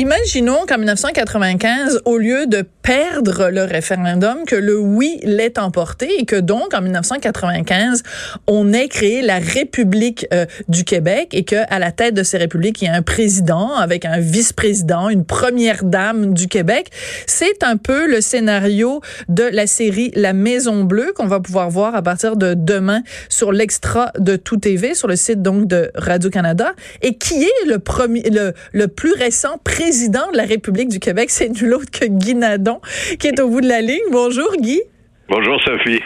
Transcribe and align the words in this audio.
Imaginons 0.00 0.64
qu'en 0.68 0.78
1995, 0.78 2.02
au 2.04 2.18
lieu 2.18 2.46
de 2.46 2.64
perdre 2.82 3.50
le 3.50 3.64
référendum, 3.64 4.44
que 4.46 4.54
le 4.54 4.78
oui 4.78 5.18
l'ait 5.24 5.58
emporté 5.58 6.20
et 6.20 6.24
que 6.24 6.36
donc 6.36 6.72
en 6.72 6.82
1995, 6.82 8.04
on 8.46 8.72
ait 8.72 8.86
créé 8.86 9.22
la 9.22 9.40
République 9.40 10.24
euh, 10.32 10.46
du 10.68 10.84
Québec 10.84 11.30
et 11.32 11.42
que 11.42 11.56
à 11.68 11.80
la 11.80 11.90
tête 11.90 12.14
de 12.14 12.22
ces 12.22 12.38
républiques, 12.38 12.80
il 12.80 12.84
y 12.84 12.88
a 12.88 12.94
un 12.94 13.02
président 13.02 13.74
avec 13.74 14.04
un 14.04 14.20
vice-président, 14.20 15.08
une 15.08 15.24
première 15.24 15.82
dame 15.82 16.32
du 16.32 16.46
Québec. 16.46 16.90
C'est 17.26 17.64
un 17.64 17.76
peu 17.76 18.06
le 18.06 18.20
scénario 18.20 19.00
de 19.28 19.42
la 19.42 19.66
série 19.66 20.12
La 20.14 20.32
Maison 20.32 20.84
Bleue 20.84 21.12
qu'on 21.12 21.26
va 21.26 21.40
pouvoir 21.40 21.70
voir 21.70 21.96
à 21.96 22.02
partir 22.02 22.36
de 22.36 22.54
demain 22.54 23.02
sur 23.28 23.50
l'extra 23.50 24.12
de 24.16 24.36
Tout 24.36 24.58
TV 24.58 24.94
sur 24.94 25.08
le 25.08 25.16
site 25.16 25.42
donc 25.42 25.66
de 25.66 25.90
Radio-Canada 25.96 26.74
et 27.02 27.18
qui 27.18 27.42
est 27.42 27.66
le 27.66 27.80
premier 27.80 28.22
le, 28.30 28.54
le 28.72 28.86
plus 28.86 29.12
récent 29.14 29.58
président 29.64 29.87
président 29.88 30.30
de 30.30 30.36
la 30.36 30.44
République 30.44 30.90
du 30.90 30.98
Québec, 30.98 31.30
c'est 31.30 31.48
nul 31.48 31.72
autre 31.72 31.90
que 31.90 32.04
Guy 32.04 32.34
Nadon, 32.34 32.78
qui 33.18 33.26
est 33.26 33.40
au 33.40 33.48
bout 33.48 33.62
de 33.62 33.68
la 33.68 33.80
ligne. 33.80 34.04
Bonjour, 34.10 34.54
Guy. 34.58 34.82
Bonjour 35.30 35.58
Sophie. 35.62 36.02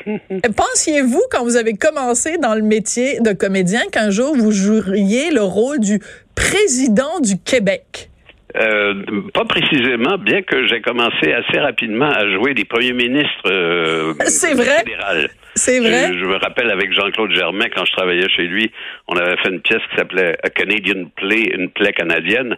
Pensiez-vous, 0.56 1.22
quand 1.32 1.42
vous 1.42 1.56
avez 1.56 1.74
commencé 1.74 2.38
dans 2.38 2.54
le 2.54 2.62
métier 2.62 3.18
de 3.18 3.32
comédien, 3.32 3.80
qu'un 3.90 4.10
jour 4.10 4.36
vous 4.36 4.52
joueriez 4.52 5.32
le 5.32 5.42
rôle 5.42 5.80
du 5.80 5.98
président 6.36 7.18
du 7.18 7.40
Québec? 7.44 8.08
Euh, 8.54 9.02
pas 9.34 9.46
précisément, 9.46 10.16
bien 10.16 10.42
que 10.42 10.68
j'ai 10.68 10.80
commencé 10.80 11.32
assez 11.32 11.58
rapidement 11.58 12.08
à 12.08 12.24
jouer 12.34 12.54
des 12.54 12.64
premiers 12.64 12.92
ministres 12.92 13.50
euh, 13.50 14.14
C'est 14.26 14.54
vrai? 14.54 14.84
C'est 15.54 15.80
vrai? 15.80 16.14
Je, 16.18 16.24
me 16.24 16.36
rappelle 16.36 16.70
avec 16.70 16.92
Jean-Claude 16.92 17.30
Germain, 17.32 17.66
quand 17.74 17.84
je 17.84 17.92
travaillais 17.92 18.28
chez 18.30 18.44
lui, 18.44 18.72
on 19.06 19.16
avait 19.16 19.36
fait 19.42 19.50
une 19.50 19.60
pièce 19.60 19.82
qui 19.90 19.96
s'appelait 19.96 20.38
A 20.42 20.48
Canadian 20.48 21.04
Play, 21.14 21.52
une 21.54 21.70
plaie 21.70 21.92
canadienne. 21.92 22.56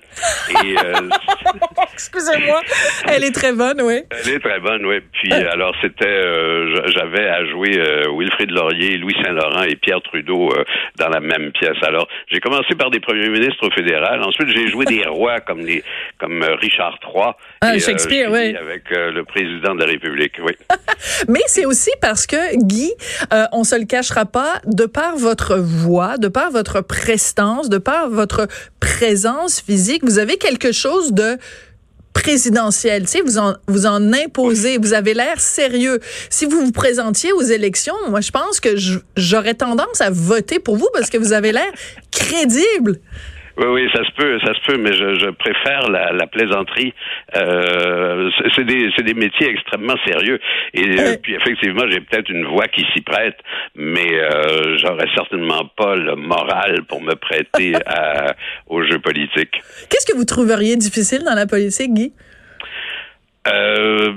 Euh, 0.64 0.92
Excusez-moi, 1.92 2.60
elle 3.08 3.24
est 3.24 3.34
très 3.34 3.52
bonne, 3.52 3.82
oui. 3.82 4.02
Elle 4.10 4.34
est 4.34 4.38
très 4.38 4.60
bonne, 4.60 4.86
oui. 4.86 5.00
Puis 5.12 5.32
euh. 5.32 5.50
alors 5.50 5.74
c'était, 5.82 6.06
euh, 6.06 6.88
j'avais 6.92 7.28
à 7.28 7.44
jouer 7.46 7.80
Wilfrid 8.16 8.50
Laurier, 8.50 8.96
Louis 8.98 9.16
Saint-Laurent 9.24 9.62
et 9.62 9.74
Pierre 9.74 10.02
Trudeau 10.02 10.50
dans 10.96 11.08
la 11.08 11.20
même 11.20 11.50
pièce. 11.50 11.76
Alors 11.82 12.06
j'ai 12.30 12.38
commencé 12.38 12.76
par 12.76 12.90
des 12.90 13.00
premiers 13.00 13.28
ministres 13.28 13.66
au 13.66 13.70
fédéral. 13.72 14.22
Ensuite 14.22 14.48
j'ai 14.54 14.68
joué 14.68 14.84
des 14.84 15.02
rois 15.08 15.40
comme 15.40 15.60
les, 15.60 15.82
comme 16.18 16.44
Richard 16.60 16.98
III. 17.02 17.32
Ah, 17.60 17.78
Shakespeare, 17.78 18.30
oui. 18.30 18.54
Avec 18.56 18.84
le 18.90 19.24
président 19.24 19.74
de 19.74 19.80
la 19.80 19.86
République, 19.86 20.34
oui. 20.44 20.52
Mais 21.28 21.42
c'est 21.46 21.64
aussi 21.64 21.90
parce 22.00 22.26
que 22.26 22.56
Guy 22.56 22.83
euh, 23.32 23.44
on 23.52 23.64
se 23.64 23.74
le 23.74 23.84
cachera 23.84 24.24
pas, 24.24 24.60
de 24.66 24.86
par 24.86 25.16
votre 25.16 25.56
voix, 25.56 26.18
de 26.18 26.28
par 26.28 26.50
votre 26.50 26.80
prestance, 26.80 27.68
de 27.68 27.78
par 27.78 28.10
votre 28.10 28.48
présence 28.80 29.60
physique, 29.60 30.04
vous 30.04 30.18
avez 30.18 30.36
quelque 30.36 30.72
chose 30.72 31.12
de 31.12 31.38
présidentiel. 32.14 33.02
Tu 33.02 33.08
sais, 33.08 33.20
vous 33.20 33.38
en, 33.38 33.54
vous 33.66 33.86
en 33.86 34.12
imposez, 34.12 34.78
vous 34.78 34.94
avez 34.94 35.12
l'air 35.12 35.40
sérieux. 35.40 36.00
Si 36.30 36.46
vous 36.46 36.64
vous 36.64 36.72
présentiez 36.72 37.32
aux 37.32 37.42
élections, 37.42 37.94
moi, 38.08 38.20
je 38.20 38.30
pense 38.30 38.60
que 38.60 38.76
j'aurais 39.16 39.54
tendance 39.54 40.00
à 40.00 40.10
voter 40.10 40.58
pour 40.58 40.76
vous 40.76 40.88
parce 40.94 41.10
que 41.10 41.18
vous 41.18 41.32
avez 41.32 41.52
l'air 41.52 41.70
crédible. 42.10 43.00
Oui, 43.56 43.66
oui, 43.66 43.88
ça 43.94 44.04
se 44.04 44.10
peut, 44.12 44.38
ça 44.44 44.52
se 44.54 44.60
peut, 44.66 44.78
mais 44.78 44.92
je, 44.92 45.14
je 45.14 45.30
préfère 45.30 45.88
la, 45.88 46.12
la 46.12 46.26
plaisanterie. 46.26 46.92
Euh, 47.36 48.30
c'est 48.54 48.64
des, 48.64 48.90
des 48.90 49.14
métiers 49.14 49.48
extrêmement 49.48 49.96
sérieux. 50.04 50.40
Et 50.72 50.98
euh, 50.98 51.16
puis 51.22 51.34
effectivement, 51.34 51.84
j'ai 51.88 52.00
peut-être 52.00 52.30
une 52.30 52.44
voix 52.46 52.66
qui 52.68 52.84
s'y 52.92 53.00
prête, 53.00 53.38
mais 53.76 54.12
euh, 54.12 54.76
j'aurais 54.78 55.08
certainement 55.14 55.70
pas 55.76 55.94
le 55.94 56.16
moral 56.16 56.84
pour 56.88 57.00
me 57.00 57.14
prêter 57.14 57.74
à, 57.86 58.34
aux 58.66 58.82
jeux 58.82 58.98
politiques. 58.98 59.62
Qu'est-ce 59.88 60.06
que 60.06 60.16
vous 60.16 60.24
trouveriez 60.24 60.76
difficile 60.76 61.22
dans 61.24 61.34
la 61.34 61.46
politique, 61.46 61.92
Guy? 61.94 62.12
Euh, 63.46 64.12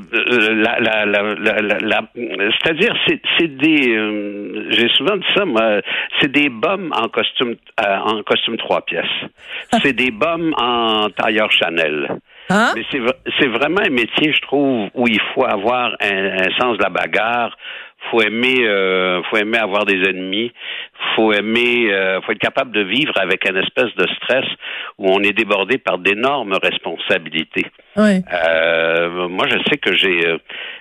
la, 0.63 0.79
la, 0.79 1.05
la, 1.05 1.33
la 1.35 2.01
c'est-à-dire, 2.15 2.95
c'est 3.38 3.57
des, 3.57 3.89
euh, 3.89 4.67
j'ai 4.69 4.88
souvent 4.89 5.17
dit 5.17 5.25
ça, 5.35 5.43
moi, 5.43 5.81
c'est 6.21 6.31
des 6.31 6.47
bombes 6.47 6.93
en 6.95 7.09
costume, 7.09 7.55
euh, 7.85 7.95
en 7.97 8.23
costume 8.23 8.55
trois 8.57 8.81
pièces. 8.85 9.05
C'est 9.83 9.93
des 9.93 10.11
bombes 10.11 10.53
en 10.57 11.09
tailleur 11.09 11.51
Chanel. 11.51 12.07
Hein? 12.49 12.73
Mais 12.75 12.83
c'est 13.39 13.47
vraiment 13.47 13.81
un 13.81 13.89
métier, 13.89 14.31
je 14.33 14.41
trouve, 14.41 14.89
où 14.93 15.07
il 15.07 15.19
faut 15.33 15.44
avoir 15.44 15.95
un, 16.01 16.27
un 16.38 16.59
sens 16.59 16.77
de 16.77 16.83
la 16.83 16.89
bagarre, 16.89 17.57
faut 18.09 18.21
aimer 18.21 18.65
euh, 18.65 19.21
faut 19.23 19.37
aimer 19.37 19.57
avoir 19.57 19.85
des 19.85 20.01
ennemis. 20.09 20.51
Faut 21.15 21.33
aimer 21.33 21.91
euh, 21.91 22.21
faut 22.21 22.31
être 22.31 22.39
capable 22.39 22.71
de 22.71 22.81
vivre 22.81 23.13
avec 23.17 23.49
un 23.49 23.55
espèce 23.55 23.93
de 23.95 24.07
stress 24.15 24.45
où 24.97 25.09
on 25.09 25.19
est 25.21 25.33
débordé 25.33 25.77
par 25.77 25.97
d'énormes 25.97 26.57
responsabilités. 26.61 27.65
Euh, 28.31 29.27
moi 29.27 29.45
je 29.49 29.57
sais 29.69 29.77
que 29.77 29.95
j'ai 29.95 30.27
euh, 30.27 30.37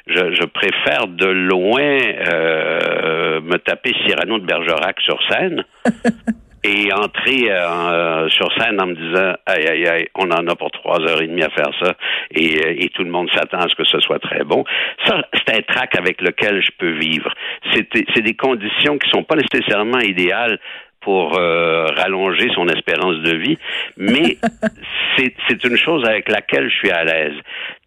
je, 0.06 0.34
je, 0.34 0.44
préfère 0.44 1.06
de 1.06 1.26
loin 1.26 1.98
euh, 2.32 3.40
me 3.40 3.56
taper 3.56 3.94
Cyrano 4.04 4.38
de 4.38 4.46
Bergerac 4.46 5.00
sur 5.00 5.18
scène 5.30 5.64
et 6.66 6.92
entrer 6.92 7.50
euh, 7.50 8.28
sur 8.28 8.52
scène 8.58 8.80
en 8.80 8.86
me 8.86 8.94
disant 8.94 9.34
aïe 9.46 9.66
aïe 9.66 9.86
aïe, 9.86 10.08
on 10.14 10.30
en 10.30 10.46
a 10.46 10.56
pour 10.56 10.70
trois 10.70 11.00
heures 11.00 11.22
et 11.22 11.26
demie 11.26 11.42
à 11.42 11.50
faire 11.50 11.70
ça 11.80 11.94
et, 12.32 12.58
euh, 12.58 12.74
et 12.78 12.88
tout 12.88 13.04
le 13.04 13.10
monde 13.10 13.28
s'attend 13.34 13.58
à 13.58 13.68
ce 13.68 13.74
que 13.74 13.84
ce 13.84 14.00
soit 14.00 14.18
très 14.18 14.44
bon. 14.44 14.64
Ça, 15.06 15.22
c'est 15.34 15.56
un 15.56 15.62
trac 15.62 15.96
avec 15.96 16.20
lequel 16.20 16.62
je 16.62 16.70
peux 16.78 16.92
vivre. 16.98 17.32
C'est 17.72 18.22
des 18.22 18.34
conditions 18.34 18.98
qui 18.98 19.08
sont 19.10 19.22
pas 19.22 19.36
nécessairement 19.36 20.00
idéales 20.00 20.58
pour 21.06 21.38
euh, 21.38 21.86
rallonger 21.96 22.48
son 22.52 22.66
espérance 22.66 23.18
de 23.18 23.36
vie, 23.36 23.56
mais 23.96 24.38
c'est 25.16 25.64
une 25.64 25.76
chose 25.76 26.04
avec 26.04 26.28
laquelle 26.28 26.68
je 26.68 26.76
suis 26.78 26.90
à 26.90 27.04
l'aise. 27.04 27.36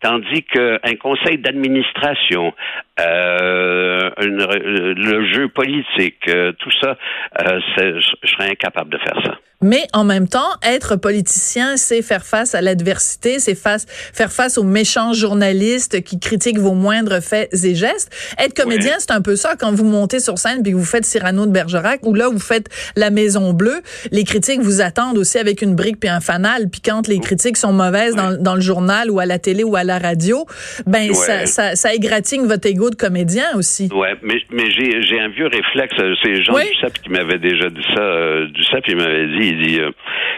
Tandis 0.02 0.44
qu'un 0.44 0.96
conseil 1.02 1.40
d'administration, 1.40 2.54
euh, 3.00 4.10
le 4.18 5.34
jeu 5.34 5.50
politique, 5.50 6.28
euh, 6.30 6.54
tout 6.54 6.72
ça, 6.80 6.98
euh, 7.42 7.60
je 7.78 8.28
serais 8.28 8.52
incapable 8.52 8.92
de 8.92 8.98
faire 8.98 9.22
ça. 9.26 9.38
Mais 9.62 9.88
en 9.92 10.06
même 10.06 10.30
temps, 10.30 10.48
être 10.64 10.96
politicien, 10.96 11.76
c'est 11.76 12.02
faire 12.02 12.26
face 12.26 12.56
à 12.56 12.62
l'adversité, 12.62 13.40
c'est 13.40 13.56
face, 13.56 13.86
faire 14.14 14.32
face 14.32 14.58
aux 14.58 14.64
méchants 14.64 15.12
journalistes 15.12 16.02
qui 16.02 16.18
critiquent 16.18 16.60
vos 16.60 16.74
moindres 16.74 17.22
faits 17.22 17.50
et 17.66 17.76
gestes. 17.76 18.10
Être 18.38 18.54
comédien, 18.54 18.94
c'est 19.00 19.12
un 19.12 19.22
peu 19.22 19.36
ça. 19.36 19.56
Quand 19.60 19.74
vous 19.74 19.84
montez 19.84 20.22
sur 20.22 20.38
scène 20.38 20.64
puis 20.64 20.72
que 20.72 20.78
vous 20.78 20.86
faites 20.86 21.04
Cyrano 21.04 21.46
de 21.46 21.52
Bergerac 21.52 22.06
ou 22.06 22.14
là 22.14 22.30
vous 22.30 22.40
faites 22.40 22.70
La 22.96 23.10
Maison 23.10 23.52
Bleue, 23.52 23.82
les 24.12 24.24
critiques 24.24 24.62
vous 24.62 24.80
attendent 24.80 25.18
aussi 25.18 25.38
avec 25.38 25.62
une 25.62 25.76
brique 25.76 26.00
puis 26.00 26.10
un 26.10 26.22
fanal. 26.22 26.70
Puis 26.70 26.80
quand 26.80 27.10
les 27.10 27.20
critiques 27.20 27.58
sont 27.58 27.74
mauvaises 27.74 28.16
dans, 28.16 28.42
dans, 28.42 28.56
le 28.56 28.62
journal 28.62 29.12
ou 29.12 29.20
à 29.20 29.26
la 29.26 29.40
télé 29.40 29.66
ou 29.66 29.76
à 29.76 29.84
la 29.84 30.00
radio, 30.00 30.46
ben 30.88 31.14
ça, 31.14 31.46
ça, 31.46 31.76
ça, 31.76 31.94
égratigne 31.94 32.46
votre 32.46 32.66
ego 32.66 32.90
de 32.92 32.96
comédien 32.96 33.46
aussi. 33.56 33.90
Ouais, 33.94 34.16
mais, 34.22 34.40
mais 34.52 34.72
j'ai 34.72 35.20
un 35.20 35.28
vieux 35.28 35.48
réflexe. 35.48 35.96
C'est 36.24 36.44
Jean 36.44 36.56
oui. 36.56 36.64
Duceppe 36.76 37.02
qui 37.02 37.10
m'avait 37.10 37.40
déjà 37.40 37.70
dit 37.70 37.86
ça. 37.94 38.02
Euh, 38.02 38.48
Duceppe, 38.54 38.86
il 38.88 38.96
m'avait 38.96 39.28
dit 39.28 39.49
il 39.50 39.68
dit 39.68 39.80
euh, 39.80 39.92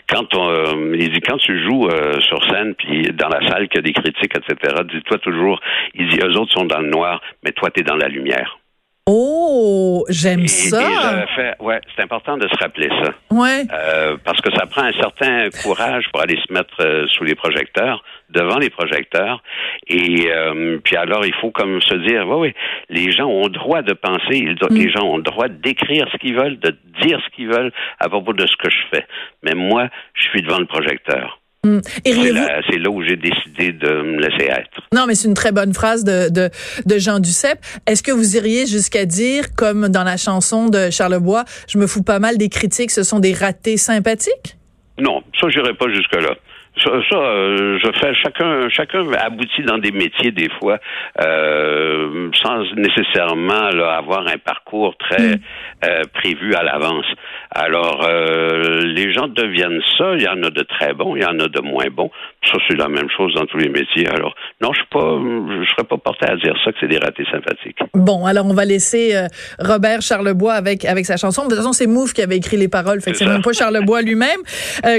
quand 0.09 0.33
on, 0.35 0.49
euh, 0.49 0.95
il 0.97 1.11
dit 1.11 1.21
quand 1.21 1.37
tu 1.37 1.61
joues 1.63 1.87
euh, 1.87 2.19
sur 2.21 2.43
scène 2.45 2.75
puis 2.75 3.03
dans 3.13 3.29
la 3.29 3.47
salle 3.47 3.67
qu'il 3.67 3.77
y 3.77 3.83
a 3.83 3.87
des 3.87 3.93
critiques 3.93 4.35
etc. 4.35 4.75
Dis-toi 4.91 5.17
toujours, 5.19 5.59
il 5.95 6.07
dit 6.09 6.19
eux 6.23 6.37
autres 6.37 6.53
sont 6.53 6.65
dans 6.65 6.79
le 6.79 6.89
noir, 6.89 7.21
mais 7.43 7.51
toi 7.51 7.69
tu 7.71 7.81
es 7.81 7.83
dans 7.83 7.97
la 7.97 8.07
lumière. 8.07 8.60
Oh, 9.07 10.05
j'aime 10.09 10.45
ça. 10.47 11.25
ouais, 11.59 11.81
c'est 11.95 12.03
important 12.03 12.37
de 12.37 12.47
se 12.47 12.55
rappeler 12.61 12.87
ça. 13.03 13.11
Ouais. 13.31 13.63
Euh, 13.73 14.15
parce 14.23 14.39
que 14.41 14.51
ça 14.55 14.67
prend 14.67 14.83
un 14.83 14.93
certain 14.93 15.49
courage 15.63 16.05
pour 16.11 16.21
aller 16.21 16.39
se 16.47 16.53
mettre 16.53 16.75
euh, 16.81 17.07
sous 17.07 17.23
les 17.23 17.33
projecteurs, 17.33 18.03
devant 18.29 18.59
les 18.59 18.69
projecteurs. 18.69 19.41
Et 19.87 20.27
euh, 20.29 20.77
puis 20.83 20.97
alors, 20.97 21.25
il 21.25 21.33
faut 21.41 21.49
comme 21.49 21.81
se 21.81 21.95
dire, 21.95 22.27
oui, 22.27 22.49
oui, 22.49 22.53
les 22.89 23.11
gens 23.11 23.25
ont 23.25 23.45
le 23.45 23.49
droit 23.49 23.81
de 23.81 23.93
penser, 23.93 24.43
mm. 24.43 24.67
les 24.69 24.91
gens 24.91 25.03
ont 25.03 25.17
le 25.17 25.23
droit 25.23 25.47
d'écrire 25.47 26.07
ce 26.11 26.17
qu'ils 26.17 26.35
veulent, 26.35 26.59
de 26.59 26.77
dire 27.01 27.19
ce 27.25 27.35
qu'ils 27.35 27.47
veulent 27.47 27.71
à 27.99 28.07
propos 28.07 28.33
de 28.33 28.45
ce 28.45 28.55
que 28.55 28.69
je 28.69 28.83
fais. 28.93 29.07
Mais 29.41 29.55
moi, 29.55 29.87
je 30.13 30.29
suis 30.29 30.43
devant 30.43 30.59
le 30.59 30.67
projecteur. 30.67 31.40
Mm. 31.63 31.79
C'est 32.03 32.79
là, 32.79 32.89
où 32.89 33.03
j'ai 33.03 33.17
décidé 33.17 33.71
de 33.71 34.01
me 34.01 34.19
laisser 34.19 34.49
être. 34.49 34.81
Non, 34.93 35.05
mais 35.07 35.13
c'est 35.13 35.27
une 35.27 35.35
très 35.35 35.51
bonne 35.51 35.73
phrase 35.73 36.03
de, 36.03 36.29
de, 36.29 36.49
de 36.85 36.97
Jean 36.97 37.19
Duceppe. 37.19 37.59
Est-ce 37.85 38.01
que 38.01 38.11
vous 38.11 38.35
iriez 38.35 38.65
jusqu'à 38.65 39.05
dire, 39.05 39.53
comme 39.55 39.89
dans 39.89 40.03
la 40.03 40.17
chanson 40.17 40.69
de 40.69 40.89
Charlebois, 40.89 41.45
je 41.67 41.77
me 41.77 41.85
fous 41.85 42.03
pas 42.03 42.19
mal 42.19 42.37
des 42.37 42.49
critiques, 42.49 42.89
ce 42.89 43.03
sont 43.03 43.19
des 43.19 43.33
ratés 43.33 43.77
sympathiques? 43.77 44.57
Non, 44.97 45.21
ça, 45.39 45.49
j'irai 45.49 45.73
pas 45.75 45.87
jusque-là. 45.93 46.35
Ça, 46.83 47.15
euh, 47.15 47.77
je 47.83 47.91
fais 47.99 48.13
chacun, 48.15 48.69
chacun 48.69 49.05
aboutit 49.13 49.63
dans 49.63 49.77
des 49.77 49.91
métiers 49.91 50.31
des 50.31 50.49
fois 50.59 50.79
euh, 51.21 52.29
sans 52.41 52.63
nécessairement 52.75 53.53
avoir 53.53 54.27
un 54.27 54.37
parcours 54.37 54.95
très 54.97 55.35
mm. 55.35 55.39
euh, 55.85 56.01
prévu 56.13 56.55
à 56.55 56.63
l'avance. 56.63 57.05
Alors, 57.53 58.07
les 58.07 59.13
gens 59.13 59.27
deviennent 59.27 59.81
ça. 59.97 60.13
Il 60.15 60.23
y 60.23 60.27
en 60.27 60.41
a 60.43 60.49
de 60.49 60.63
très 60.63 60.93
bons, 60.93 61.15
il 61.15 61.21
y 61.21 61.25
en 61.25 61.37
a 61.39 61.47
de 61.47 61.61
moins 61.61 61.87
bons. 61.91 62.09
Ça, 62.45 62.57
c'est 62.67 62.77
la 62.77 62.87
même 62.87 63.09
chose 63.15 63.33
dans 63.35 63.45
tous 63.45 63.57
les 63.57 63.69
métiers. 63.69 64.07
Alors, 64.07 64.33
non, 64.61 64.71
je 64.71 64.79
suis 64.79 64.87
pas, 64.89 65.19
je 65.63 65.69
serais 65.71 65.83
pas 65.83 65.97
porté 65.97 66.27
à 66.27 66.35
dire 66.37 66.55
ça 66.63 66.71
que 66.71 66.77
c'est 66.79 66.87
des 66.87 66.97
ratés 66.97 67.25
sympathiques. 67.29 67.79
Bon, 67.93 68.25
alors 68.25 68.45
on 68.45 68.53
va 68.53 68.63
laisser 68.63 69.13
Robert 69.59 70.01
Charlebois 70.01 70.53
avec 70.53 70.85
avec 70.85 71.05
sa 71.05 71.17
chanson. 71.17 71.43
De 71.43 71.49
toute 71.49 71.57
façon, 71.57 71.73
c'est 71.73 71.87
Mouf 71.87 72.13
qui 72.13 72.21
avait 72.21 72.37
écrit 72.37 72.57
les 72.57 72.69
paroles, 72.69 73.01
fait 73.01 73.11
que 73.11 73.17
c'est 73.17 73.27
même 73.27 73.41
pas 73.41 73.53
Charlebois 73.53 74.01
lui-même. 74.01 74.39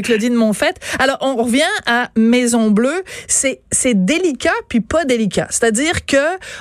Claudine 0.04 0.34
Monfette. 0.34 0.78
Alors, 1.00 1.16
on 1.22 1.36
revient 1.36 1.71
à 1.86 2.10
Maison 2.16 2.70
Bleue, 2.70 3.02
c'est 3.28 3.60
c'est 3.70 4.04
délicat 4.04 4.50
puis 4.68 4.80
pas 4.80 5.04
délicat. 5.04 5.46
C'est-à-dire 5.50 6.06
que 6.06 6.16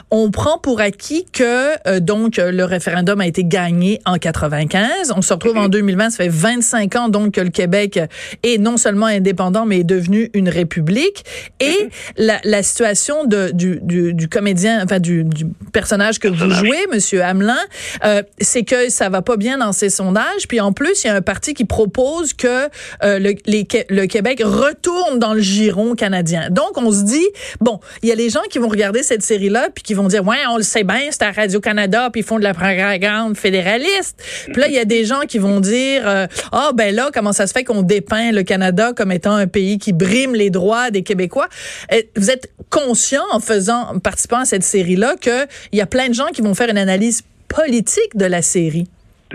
on 0.09 0.31
prend 0.31 0.57
pour 0.57 0.81
acquis 0.81 1.25
que 1.31 1.71
euh, 1.87 1.99
donc 1.99 2.37
le 2.37 2.63
référendum 2.63 3.21
a 3.21 3.27
été 3.27 3.43
gagné 3.43 4.01
en 4.05 4.17
95. 4.17 5.13
On 5.15 5.21
se 5.21 5.33
retrouve 5.33 5.57
en 5.57 5.69
2020, 5.69 6.11
ça 6.11 6.17
fait 6.17 6.29
25 6.29 6.95
ans 6.95 7.09
donc 7.09 7.33
que 7.33 7.41
le 7.41 7.49
Québec 7.49 7.99
est 8.43 8.57
non 8.57 8.77
seulement 8.77 9.07
indépendant 9.07 9.65
mais 9.65 9.79
est 9.79 9.83
devenu 9.83 10.29
une 10.33 10.49
république. 10.49 11.25
Et 11.59 11.89
la, 12.17 12.39
la 12.43 12.63
situation 12.63 13.25
de, 13.25 13.51
du, 13.53 13.79
du, 13.81 14.13
du, 14.13 14.27
comédien, 14.27 14.83
enfin 14.83 14.99
du, 14.99 15.23
du 15.23 15.45
personnage 15.71 16.19
que 16.19 16.27
vous 16.27 16.49
jouez, 16.49 16.87
Monsieur 16.91 17.23
Hamelin, 17.23 17.57
euh, 18.05 18.23
c'est 18.39 18.63
que 18.63 18.89
ça 18.89 19.09
va 19.09 19.21
pas 19.21 19.37
bien 19.37 19.57
dans 19.57 19.71
ses 19.71 19.89
sondages. 19.89 20.47
Puis 20.47 20.59
en 20.59 20.73
plus, 20.73 21.03
il 21.03 21.07
y 21.07 21.09
a 21.09 21.15
un 21.15 21.21
parti 21.21 21.53
qui 21.53 21.65
propose 21.65 22.33
que 22.33 22.65
euh, 23.03 23.19
le, 23.19 23.35
les, 23.45 23.67
le 23.89 24.05
Québec 24.05 24.41
retourne 24.43 24.90
dans 25.17 25.33
le 25.33 25.41
giron 25.41 25.95
canadien. 25.95 26.49
Donc, 26.49 26.77
on 26.77 26.91
se 26.91 27.03
dit, 27.03 27.27
bon, 27.59 27.79
il 28.01 28.09
y 28.09 28.11
a 28.11 28.15
les 28.15 28.29
gens 28.29 28.41
qui 28.49 28.59
vont 28.59 28.67
regarder 28.67 29.03
cette 29.03 29.21
série-là 29.21 29.69
puis 29.73 29.83
qui 29.83 29.93
vont 29.93 30.07
dire, 30.07 30.25
ouais, 30.25 30.37
on 30.49 30.57
le 30.57 30.63
sait 30.63 30.83
bien, 30.83 30.99
c'est 31.09 31.23
à 31.23 31.31
Radio-Canada 31.31 32.09
puis 32.11 32.21
ils 32.21 32.23
font 32.23 32.37
de 32.37 32.43
la 32.43 32.53
propagande 32.53 33.37
fédéraliste. 33.37 34.21
Puis 34.45 34.61
là, 34.61 34.67
il 34.67 34.73
y 34.73 34.79
a 34.79 34.85
des 34.85 35.05
gens 35.05 35.21
qui 35.21 35.39
vont 35.39 35.59
dire, 35.59 36.07
euh, 36.07 36.27
ah, 36.51 36.69
oh, 36.69 36.73
ben 36.73 36.93
là, 36.93 37.09
comment 37.13 37.33
ça 37.33 37.47
se 37.47 37.53
fait 37.53 37.63
qu'on 37.63 37.81
dépeint 37.81 38.31
le 38.31 38.43
Canada 38.43 38.93
comme 38.95 39.11
étant 39.11 39.35
un 39.35 39.47
pays 39.47 39.77
qui 39.77 39.93
brime 39.93 40.35
les 40.35 40.49
droits 40.49 40.91
des 40.91 41.03
Québécois? 41.03 41.47
Euh, 41.93 42.01
vous 42.15 42.31
êtes 42.31 42.51
conscient 42.69 43.23
en 43.31 43.39
faisant, 43.39 43.87
en 43.93 43.99
participant 43.99 44.39
à 44.39 44.45
cette 44.45 44.63
série-là, 44.63 45.15
qu'il 45.19 45.47
y 45.73 45.81
a 45.81 45.85
plein 45.85 46.09
de 46.09 46.13
gens 46.13 46.27
qui 46.33 46.41
vont 46.41 46.53
faire 46.53 46.69
une 46.69 46.77
analyse 46.77 47.23
politique 47.47 48.15
de 48.15 48.25
la 48.25 48.41
série. 48.41 48.87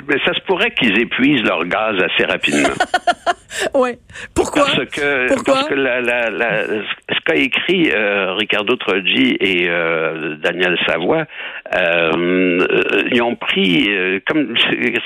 Mais 0.09 0.17
ça 0.25 0.35
se 0.35 0.41
pourrait 0.41 0.73
qu'ils 0.73 0.99
épuisent 1.01 1.43
leur 1.43 1.65
gaz 1.65 1.97
assez 2.03 2.25
rapidement. 2.25 2.75
oui. 3.75 3.91
Pourquoi? 4.35 4.65
Parce 4.65 4.91
que, 4.91 5.45
Parce 5.45 5.69
que 5.69 5.75
la, 5.75 6.01
la, 6.01 6.31
la, 6.31 6.67
ce 6.67 7.21
qu'a 7.25 7.37
écrit 7.37 7.91
euh, 7.91 8.35
Ricardo 8.35 8.77
Troggi 8.77 9.37
et 9.41 9.67
euh, 9.69 10.37
Daniel 10.37 10.77
Savoie, 10.87 11.25
euh, 11.75 12.67
ils 13.13 13.23
ont 13.23 13.37
pris, 13.37 13.89
comme 14.27 14.55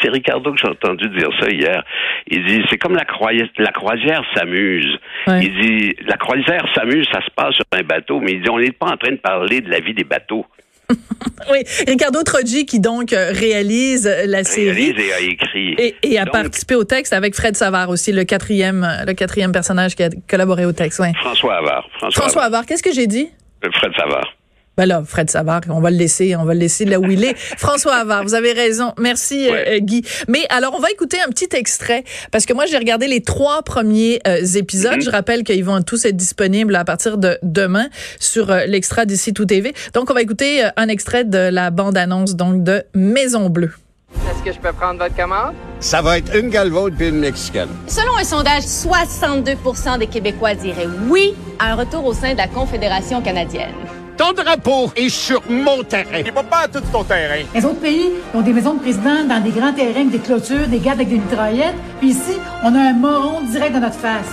c'est 0.03 0.11
Ricardo 0.11 0.53
que 0.53 0.59
j'ai 0.59 0.69
entendu 0.69 1.09
dire 1.09 1.31
ça 1.41 1.49
hier, 1.49 1.85
il 2.27 2.45
dit, 2.45 2.63
c'est 2.71 2.79
comme 2.79 2.95
la, 2.95 3.05
croisière, 3.05 3.49
la 3.59 3.73
croisière 3.73 4.23
s'amuse. 4.35 4.99
Il 5.29 5.61
dit, 5.61 5.97
la 6.07 6.17
croisière 6.17 6.67
s'amuse, 6.75 7.07
ça 7.13 7.21
se 7.23 7.31
passe 7.31 7.55
sur 7.55 7.65
un 7.73 7.83
bateau, 7.83 8.21
mais 8.21 8.33
il 8.33 8.43
dit, 8.43 8.51
on 8.51 8.59
n'est 8.59 8.73
pas 8.73 8.87
en 8.87 8.97
train 8.97 9.13
de 9.13 9.17
parler 9.17 9.61
de 9.61 9.71
la 9.71 9.81
vie 9.81 9.95
des 9.95 10.05
bateaux. 10.05 10.47
oui, 11.51 11.59
Ricardo 11.87 12.23
Troggi 12.23 12.67
qui 12.67 12.81
donc 12.81 13.13
euh, 13.13 13.33
réalise 13.33 14.07
euh, 14.07 14.25
la 14.27 14.45
série 14.45 14.95
et 14.97 15.13
a 15.13 15.21
écrit 15.21 15.95
et, 16.03 16.19
a 16.19 16.27
participé 16.27 16.75
au 16.75 16.85
texte 16.85 17.13
avec 17.13 17.35
Fred 17.35 17.57
Savard 17.57 17.89
aussi, 17.91 18.13
le 18.13 18.25
quatrième, 18.25 18.85
euh, 18.85 19.05
le 19.07 19.15
quatrième 19.15 19.53
personnage 19.53 19.95
qui 19.97 20.03
a 20.03 20.11
collaboré 20.29 20.67
au 20.67 20.73
texte. 20.73 21.03
François 21.21 21.57
Havard. 21.57 21.89
François, 21.99 22.23
François 22.23 22.43
Havard. 22.45 22.67
Qu'est-ce 22.67 22.83
que 22.83 22.93
j'ai 22.93 23.07
dit? 23.07 23.29
Fred 23.73 23.93
Savard. 23.97 24.40
Ben 24.81 24.87
là, 24.87 25.03
Fred 25.05 25.29
Savard, 25.29 25.61
on 25.69 25.79
va 25.79 25.91
le 25.91 25.99
laisser, 25.99 26.35
on 26.37 26.45
va 26.47 26.55
le 26.55 26.61
laisser 26.61 26.87
là 26.87 26.99
où 26.99 27.05
il 27.05 27.23
est. 27.23 27.37
François 27.59 27.97
Havard, 27.97 28.23
vous 28.23 28.33
avez 28.33 28.55
raison. 28.55 28.95
Merci, 28.99 29.47
euh, 29.51 29.79
Guy. 29.79 30.01
Mais 30.27 30.47
alors, 30.49 30.75
on 30.75 30.81
va 30.81 30.91
écouter 30.91 31.19
un 31.21 31.29
petit 31.29 31.55
extrait 31.55 32.03
parce 32.33 32.47
que 32.47 32.55
moi, 32.55 32.65
j'ai 32.65 32.79
regardé 32.79 33.07
les 33.07 33.21
trois 33.21 33.61
premiers 33.61 34.23
euh, 34.27 34.43
épisodes. 34.55 34.95
Mhm. 34.95 35.03
Je 35.03 35.11
rappelle 35.11 35.45
qu'ils 35.45 35.67
vont 35.67 35.83
tous 35.83 36.07
être 36.07 36.17
disponibles 36.17 36.75
à 36.77 36.87
partir 36.87 37.19
de 37.19 37.39
demain 37.43 37.91
sur 38.19 38.51
euh, 38.51 38.65
l'extra 38.65 39.05
d'ici 39.05 39.35
tout 39.35 39.45
TV. 39.45 39.75
Donc, 39.93 40.11
on 40.11 40.15
va 40.15 40.23
écouter 40.23 40.67
un 40.79 40.89
extrait 40.89 41.25
de 41.25 41.51
la 41.51 41.71
bande-annonce 41.71 42.35
donc 42.35 42.65
de 42.65 42.83
Maison 42.95 43.51
Bleue. 43.51 43.75
Est-ce 44.15 44.43
que 44.43 44.53
je 44.53 44.61
peux 44.61 44.73
prendre 44.73 44.99
votre 44.99 45.15
commande? 45.15 45.53
Ça 45.81 46.01
va 46.01 46.17
être 46.17 46.35
une 46.35 46.49
galvaude 46.49 46.95
puis 46.97 47.09
une 47.09 47.21
mexicaine. 47.21 47.69
Selon 47.87 48.17
un 48.17 48.25
sondage, 48.25 48.63
62 48.63 49.57
des 49.99 50.07
Québécois 50.07 50.55
diraient 50.55 50.89
oui 51.11 51.35
à 51.59 51.73
un 51.73 51.75
retour 51.75 52.07
au 52.07 52.15
sein 52.15 52.33
de 52.33 52.39
la 52.39 52.49
Confédération 52.49 53.21
canadienne. 53.21 53.75
Ton 54.21 54.35
drapeau 54.35 54.93
est 54.97 55.09
sur 55.09 55.41
mon 55.49 55.83
terrain. 55.83 56.19
Il 56.19 56.31
pas 56.31 56.69
tout 56.71 56.83
ton 56.93 57.03
terrain. 57.05 57.43
Les 57.55 57.65
autres 57.65 57.81
pays 57.81 58.11
ont 58.35 58.43
des 58.43 58.53
maisons 58.53 58.75
de 58.75 58.81
président 58.81 59.25
dans 59.25 59.43
des 59.43 59.49
grands 59.49 59.73
terrains, 59.73 60.05
des 60.05 60.19
clôtures, 60.19 60.69
des 60.69 60.79
gardes 60.79 60.99
avec 60.99 61.09
des 61.09 61.17
mitraillettes. 61.17 61.75
Puis 62.01 62.11
ici, 62.11 62.37
on 62.63 62.75
a 62.75 62.79
un 62.79 62.93
moron 62.93 63.41
direct 63.51 63.73
dans 63.73 63.81
notre 63.81 63.95
face. 63.95 64.29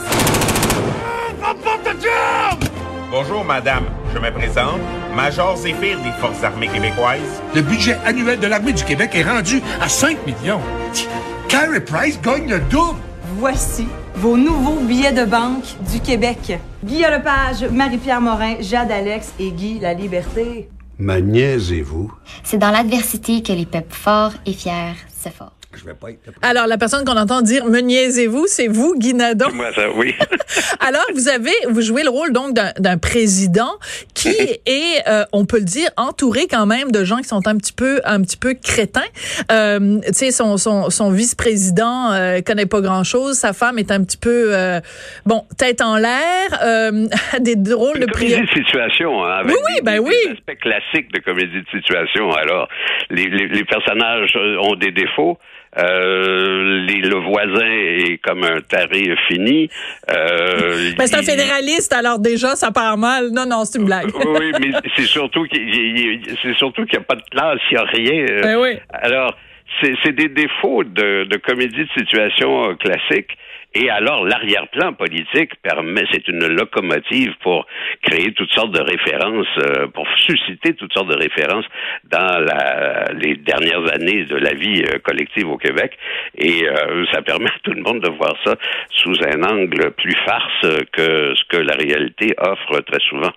Bonjour, 3.09 3.45
madame. 3.45 3.85
Je 4.13 4.19
me 4.19 4.29
présente. 4.29 4.81
Major 5.15 5.55
Zéphyr 5.55 5.97
des 6.01 6.11
Forces 6.19 6.43
armées 6.43 6.67
québécoises. 6.67 7.41
Le 7.55 7.61
budget 7.61 7.97
annuel 8.05 8.39
de 8.39 8.47
l'armée 8.47 8.73
du 8.73 8.83
Québec 8.83 9.11
est 9.13 9.23
rendu 9.23 9.61
à 9.81 9.87
5 9.87 10.17
millions. 10.25 10.59
Carey 11.47 11.79
Price 11.79 12.19
gagne 12.21 12.49
le 12.49 12.59
double. 12.59 12.99
Voici 13.37 13.87
vos 14.17 14.35
nouveaux 14.35 14.79
billets 14.79 15.11
de 15.11 15.25
banque 15.25 15.75
du 15.91 15.99
Québec. 15.99 16.59
Guy 16.83 17.01
Lepage, 17.01 17.63
Marie-Pierre 17.71 18.19
Morin, 18.19 18.55
Jade 18.59 18.91
Alex 18.91 19.33
et 19.39 19.51
Guy 19.51 19.79
La 19.79 19.93
Liberté. 19.93 20.69
Ma 20.97 21.21
niaisez-vous? 21.21 22.11
C'est 22.43 22.57
dans 22.57 22.71
l'adversité 22.71 23.43
que 23.43 23.53
les 23.53 23.67
peuples 23.67 23.93
forts 23.93 24.33
et 24.47 24.53
fiers 24.53 24.95
se 25.23 25.29
forment. 25.29 25.51
Alors, 26.41 26.67
la 26.67 26.77
personne 26.77 27.05
qu'on 27.05 27.17
entend 27.17 27.41
dire 27.41 27.65
me 27.65 27.79
niaisez-vous, 27.79 28.45
c'est 28.47 28.67
vous, 28.67 28.95
Guy 28.97 29.13
Nadon. 29.13 29.51
Moi, 29.53 29.71
ça, 29.73 29.89
oui. 29.95 30.15
Alors, 30.79 31.05
vous 31.13 31.27
avez, 31.27 31.51
vous 31.69 31.81
jouez 31.81 32.03
le 32.03 32.09
rôle 32.09 32.31
donc 32.31 32.53
d'un 32.53 32.97
président 32.97 33.71
qui 34.13 34.29
est, 34.65 35.07
euh, 35.07 35.25
on 35.33 35.45
peut 35.45 35.59
le 35.59 35.65
dire, 35.65 35.89
entouré 35.97 36.47
quand 36.49 36.65
même 36.65 36.91
de 36.91 37.03
gens 37.03 37.17
qui 37.17 37.27
sont 37.27 37.47
un 37.47 37.57
petit 37.57 37.73
peu, 37.73 38.01
un 38.05 38.21
petit 38.21 38.37
peu 38.37 38.53
crétins. 38.53 39.01
Euh, 39.51 39.99
tu 40.07 40.13
sais, 40.13 40.31
son, 40.31 40.57
son, 40.57 40.89
son 40.89 41.11
vice-président 41.11 42.11
euh, 42.11 42.41
connaît 42.41 42.65
pas 42.65 42.81
grand-chose. 42.81 43.35
Sa 43.35 43.53
femme 43.53 43.79
est 43.79 43.91
un 43.91 44.03
petit 44.03 44.17
peu, 44.17 44.55
euh, 44.55 44.79
bon, 45.25 45.43
tête 45.57 45.81
en 45.81 45.97
l'air, 45.97 46.47
euh, 46.63 47.07
des 47.39 47.55
drôles 47.55 47.99
de 47.99 48.05
prières. 48.05 48.39
Comédie 48.39 48.59
de 48.59 48.65
situation, 48.65 49.23
hein, 49.23 49.37
avec 49.39 49.55
oui, 49.55 49.61
oui, 49.67 49.81
ben 49.83 49.99
oui. 49.99 50.15
Des 50.25 50.31
aspects 50.31 50.59
classiques 50.59 51.13
de 51.13 51.19
comédie 51.19 51.61
de 51.61 51.69
situation. 51.69 52.31
Alors, 52.31 52.67
les, 53.09 53.25
les, 53.25 53.47
les 53.47 53.63
personnages 53.63 54.35
ont 54.61 54.75
des 54.75 54.91
défauts. 54.91 55.37
Euh, 55.77 56.85
le 56.87 57.15
voisin 57.15 57.65
est 57.65 58.17
comme 58.23 58.43
un 58.43 58.61
taré 58.61 59.15
fini. 59.27 59.69
Euh, 60.11 60.91
mais 60.97 61.07
c'est 61.07 61.17
un 61.17 61.21
fédéraliste, 61.21 61.93
alors 61.93 62.19
déjà, 62.19 62.55
ça 62.55 62.71
part 62.71 62.97
mal. 62.97 63.29
Non, 63.31 63.45
non, 63.45 63.63
c'est 63.65 63.79
une 63.79 63.85
blague. 63.85 64.09
oui, 64.15 64.51
mais 64.59 64.71
c'est 64.95 65.03
surtout 65.03 65.43
qu'il 65.45 66.21
c'est 66.41 66.55
surtout 66.55 66.85
qu'il 66.85 66.97
n'y 66.97 67.03
a 67.03 67.07
pas 67.07 67.15
de 67.15 67.29
classe, 67.29 67.59
il 67.71 67.77
n'y 67.77 67.81
a 67.81 67.85
rien. 67.85 68.41
Ben 68.41 68.57
oui. 68.59 68.79
Alors, 68.89 69.35
c'est 69.81 70.15
des 70.15 70.29
défauts 70.29 70.83
de, 70.83 71.25
de 71.25 71.37
comédie 71.37 71.83
de 71.83 71.89
situation 71.95 72.75
classique. 72.75 73.37
Et 73.79 73.91
alors, 73.91 74.25
l'arrière-plan 74.25 74.93
politique 74.93 75.51
permet, 75.61 76.03
c'est 76.11 76.27
une 76.27 76.47
locomotive 76.47 77.33
pour 77.43 77.67
créer 78.01 78.31
toutes 78.31 78.49
sortes 78.49 78.71
de 78.71 78.81
références, 78.81 79.45
euh, 79.59 79.85
pour 79.93 80.07
susciter 80.17 80.73
toutes 80.73 80.91
sortes 80.93 81.09
de 81.09 81.17
références 81.17 81.65
dans 82.05 82.39
la, 82.39 83.05
les 83.13 83.35
dernières 83.35 83.87
années 83.93 84.23
de 84.23 84.35
la 84.35 84.53
vie 84.55 84.81
euh, 84.81 84.97
collective 84.97 85.47
au 85.47 85.57
Québec. 85.57 85.95
Et 86.35 86.67
euh, 86.67 87.05
ça 87.11 87.21
permet 87.21 87.49
à 87.49 87.59
tout 87.61 87.73
le 87.73 87.83
monde 87.83 88.01
de 88.01 88.09
voir 88.09 88.33
ça 88.43 88.55
sous 88.89 89.13
un 89.23 89.43
angle 89.43 89.91
plus 89.91 90.15
farce 90.25 90.61
que 90.91 91.35
ce 91.35 91.43
que 91.47 91.57
la 91.57 91.75
réalité 91.75 92.33
offre 92.39 92.79
très 92.79 92.99
souvent. 93.07 93.31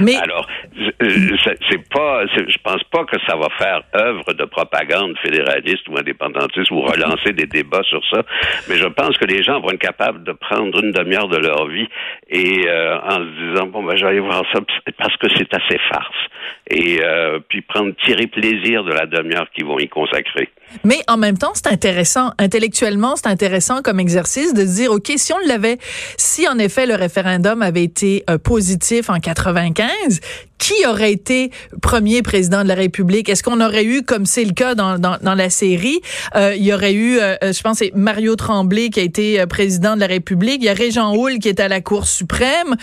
Mais 0.00 0.16
alors, 0.16 0.46
c'est 0.80 1.88
pas, 1.90 2.26
je 2.26 2.58
pense 2.62 2.82
pas 2.84 3.04
que 3.04 3.16
ça 3.26 3.36
va 3.36 3.48
faire 3.58 3.82
œuvre 3.94 4.32
de 4.32 4.44
propagande 4.44 5.16
fédéraliste 5.18 5.86
ou 5.88 5.98
indépendantiste 5.98 6.70
ou 6.70 6.80
relancer 6.80 7.32
des 7.32 7.46
débats 7.46 7.82
sur 7.82 8.02
ça. 8.10 8.22
Mais 8.68 8.76
je 8.76 8.86
pense 8.86 9.16
que 9.18 9.26
les 9.26 9.42
gens 9.42 9.60
vont 9.60 9.76
capables 9.86 10.24
de 10.24 10.32
prendre 10.32 10.82
une 10.82 10.92
demi-heure 10.92 11.28
de 11.28 11.38
leur 11.38 11.68
vie 11.68 11.88
et 12.28 12.66
euh, 12.66 12.98
en 13.00 13.18
se 13.18 13.50
disant 13.50 13.66
bon 13.66 13.84
ben 13.84 13.96
je 13.96 14.04
vais 14.04 14.10
aller 14.10 14.20
voir 14.20 14.42
ça 14.52 14.60
parce 14.98 15.16
que 15.16 15.28
c'est 15.36 15.52
assez 15.54 15.78
farce. 15.90 16.22
et 16.68 17.00
euh, 17.02 17.38
puis 17.48 17.62
prendre 17.62 17.92
tirer 18.04 18.26
plaisir 18.26 18.84
de 18.84 18.92
la 18.92 19.06
demi-heure 19.06 19.48
qu'ils 19.54 19.66
vont 19.66 19.78
y 19.78 19.88
consacrer. 19.88 20.48
Mais 20.84 20.98
en 21.08 21.16
même 21.16 21.38
temps, 21.38 21.52
c'est 21.54 21.68
intéressant. 21.68 22.32
Intellectuellement, 22.38 23.14
c'est 23.16 23.28
intéressant 23.28 23.82
comme 23.82 24.00
exercice 24.00 24.52
de 24.52 24.62
se 24.62 24.74
dire, 24.82 24.90
OK, 24.90 25.12
si 25.16 25.32
on 25.32 25.38
l'avait, 25.46 25.78
si 26.16 26.48
en 26.48 26.58
effet 26.58 26.86
le 26.86 26.94
référendum 26.94 27.62
avait 27.62 27.84
été 27.84 28.24
euh, 28.28 28.38
positif 28.38 29.08
en 29.08 29.20
95, 29.20 30.20
qui 30.58 30.74
aurait 30.86 31.12
été 31.12 31.50
premier 31.82 32.22
président 32.22 32.62
de 32.62 32.68
la 32.68 32.74
République? 32.74 33.28
Est-ce 33.28 33.42
qu'on 33.42 33.60
aurait 33.60 33.84
eu, 33.84 34.02
comme 34.02 34.26
c'est 34.26 34.44
le 34.44 34.52
cas 34.52 34.74
dans, 34.74 34.98
dans, 34.98 35.16
dans 35.20 35.34
la 35.34 35.50
série, 35.50 36.00
euh, 36.34 36.54
il 36.56 36.64
y 36.64 36.72
aurait 36.72 36.94
eu, 36.94 37.18
euh, 37.18 37.36
je 37.42 37.60
pense, 37.60 37.78
c'est 37.78 37.92
Mario 37.94 38.36
Tremblay 38.36 38.90
qui 38.90 39.00
a 39.00 39.02
été 39.02 39.40
euh, 39.40 39.46
président 39.46 39.94
de 39.94 40.00
la 40.00 40.06
République, 40.06 40.58
il 40.60 40.64
y 40.64 40.68
a 40.68 40.74
Régent 40.74 41.14
Houle 41.14 41.38
qui 41.38 41.48
est 41.48 41.60
à 41.60 41.68
la 41.68 41.80
Cour 41.80 42.06
suprême, 42.06 42.76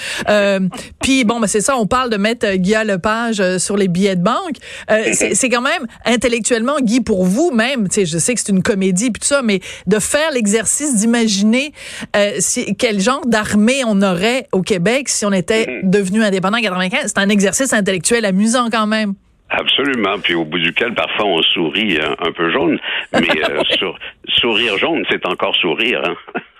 puis 1.01 1.24
bon, 1.24 1.39
ben 1.39 1.48
c'est 1.48 1.62
ça, 1.62 1.77
on 1.77 1.88
parle 1.88 2.10
de 2.10 2.18
mettre 2.18 2.53
Guy 2.56 2.75
Lepage 2.86 3.58
sur 3.58 3.77
les 3.77 3.88
billets 3.88 4.15
de 4.15 4.24
banque. 4.24 4.58
c'est 5.13 5.50
quand 5.50 5.62
même 5.62 5.86
intellectuellement, 6.06 6.80
Guy, 6.82 7.01
pour 7.01 7.25
vous 7.25 7.51
même, 7.51 7.88
tu 7.89 7.96
sais, 7.96 8.06
je 8.06 8.18
sais 8.18 8.34
que 8.34 8.39
c'est 8.39 8.51
une 8.51 8.63
comédie 8.63 9.12
puis 9.12 9.22
tout 9.22 9.27
ça, 9.27 9.42
mais 9.42 9.60
de 9.88 10.00
faire 10.00 10.32
l'exercice 10.32 10.96
d'imaginer 10.96 11.74
si, 12.39 12.75
quel 12.75 13.00
genre 13.00 13.25
d'armée 13.25 13.84
on 13.86 14.01
aurait 14.01 14.48
au 14.51 14.62
Québec 14.62 15.10
si 15.10 15.25
on 15.25 15.32
était 15.32 15.65
mm-hmm. 15.65 15.89
devenu 15.89 16.24
indépendant 16.24 16.58
en 16.58 16.62
95, 16.62 17.01
c'est 17.08 17.18
un 17.18 17.30
exercice 17.30 17.62
intellectuel 17.72 18.25
amusant 18.25 18.70
quand 18.70 18.88
même. 18.88 19.13
Absolument. 19.50 20.17
Puis 20.20 20.34
au 20.34 20.46
bout 20.46 20.60
duquel, 20.60 20.93
parfois, 20.96 21.25
on 21.25 21.41
sourit 21.41 22.00
un, 22.01 22.32
peu 22.32 22.51
jaune. 22.51 22.79
Mais 23.13 23.29
euh, 23.50 23.62
sourire 24.27 24.77
jaune, 24.77 25.03
c'est 25.10 25.25
encore 25.27 25.55
sourire. 25.55 26.01
Hein? 26.03 26.15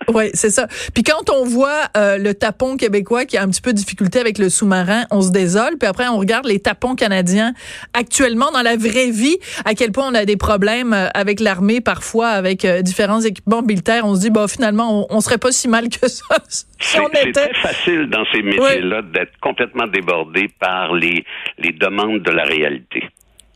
Oui, 0.14 0.30
c'est 0.34 0.50
ça. 0.50 0.68
Puis 0.94 1.04
quand 1.04 1.30
on 1.30 1.46
voit 1.46 1.88
euh, 1.98 2.18
le 2.18 2.34
tapon 2.34 2.78
québécois 2.78 3.26
qui 3.26 3.38
a 3.38 3.44
un 3.44 3.48
petit 3.48 3.62
peu 3.62 3.72
de 3.72 3.78
difficulté 3.78 4.20
avec 4.20 4.38
le 4.38 4.50
sous-marin, 4.50 5.06
on 5.12 5.22
se 5.22 5.32
désole. 5.32 5.78
Puis 5.80 5.88
après, 5.88 6.08
on 6.08 6.18
regarde 6.18 6.46
les 6.46 6.60
tapons 6.60 6.96
canadiens 6.96 7.54
actuellement 7.94 8.52
dans 8.52 8.62
la 8.62 8.76
vraie 8.76 9.12
vie, 9.12 9.38
à 9.66 9.74
quel 9.74 9.92
point 9.92 10.08
on 10.10 10.14
a 10.14 10.26
des 10.26 10.38
problèmes 10.38 10.94
euh, 10.94 11.08
avec 11.14 11.40
l'armée, 11.40 11.82
parfois 11.82 12.30
avec 12.30 12.66
euh, 12.66 12.82
différents 12.82 13.22
équipements 13.22 13.62
militaires. 13.62 14.06
On 14.06 14.16
se 14.16 14.22
dit, 14.22 14.30
bah 14.30 14.48
finalement, 14.48 15.08
on, 15.10 15.18
on 15.18 15.22
serait 15.22 15.38
pas 15.38 15.52
si 15.52 15.68
mal 15.68 15.90
que 15.90 16.08
ça. 16.08 16.24
Si 16.84 16.98
c'est 17.14 17.32
très 17.32 17.54
facile 17.54 18.10
dans 18.10 18.26
ces 18.34 18.42
métiers-là 18.42 19.04
d'être 19.04 19.40
complètement 19.42 19.88
débordé 19.88 20.50
par 20.60 20.94
les, 20.94 21.24
les 21.58 21.72
demandes 21.72 22.22
de 22.22 22.32
la 22.32 22.44
réalité. 22.44 23.08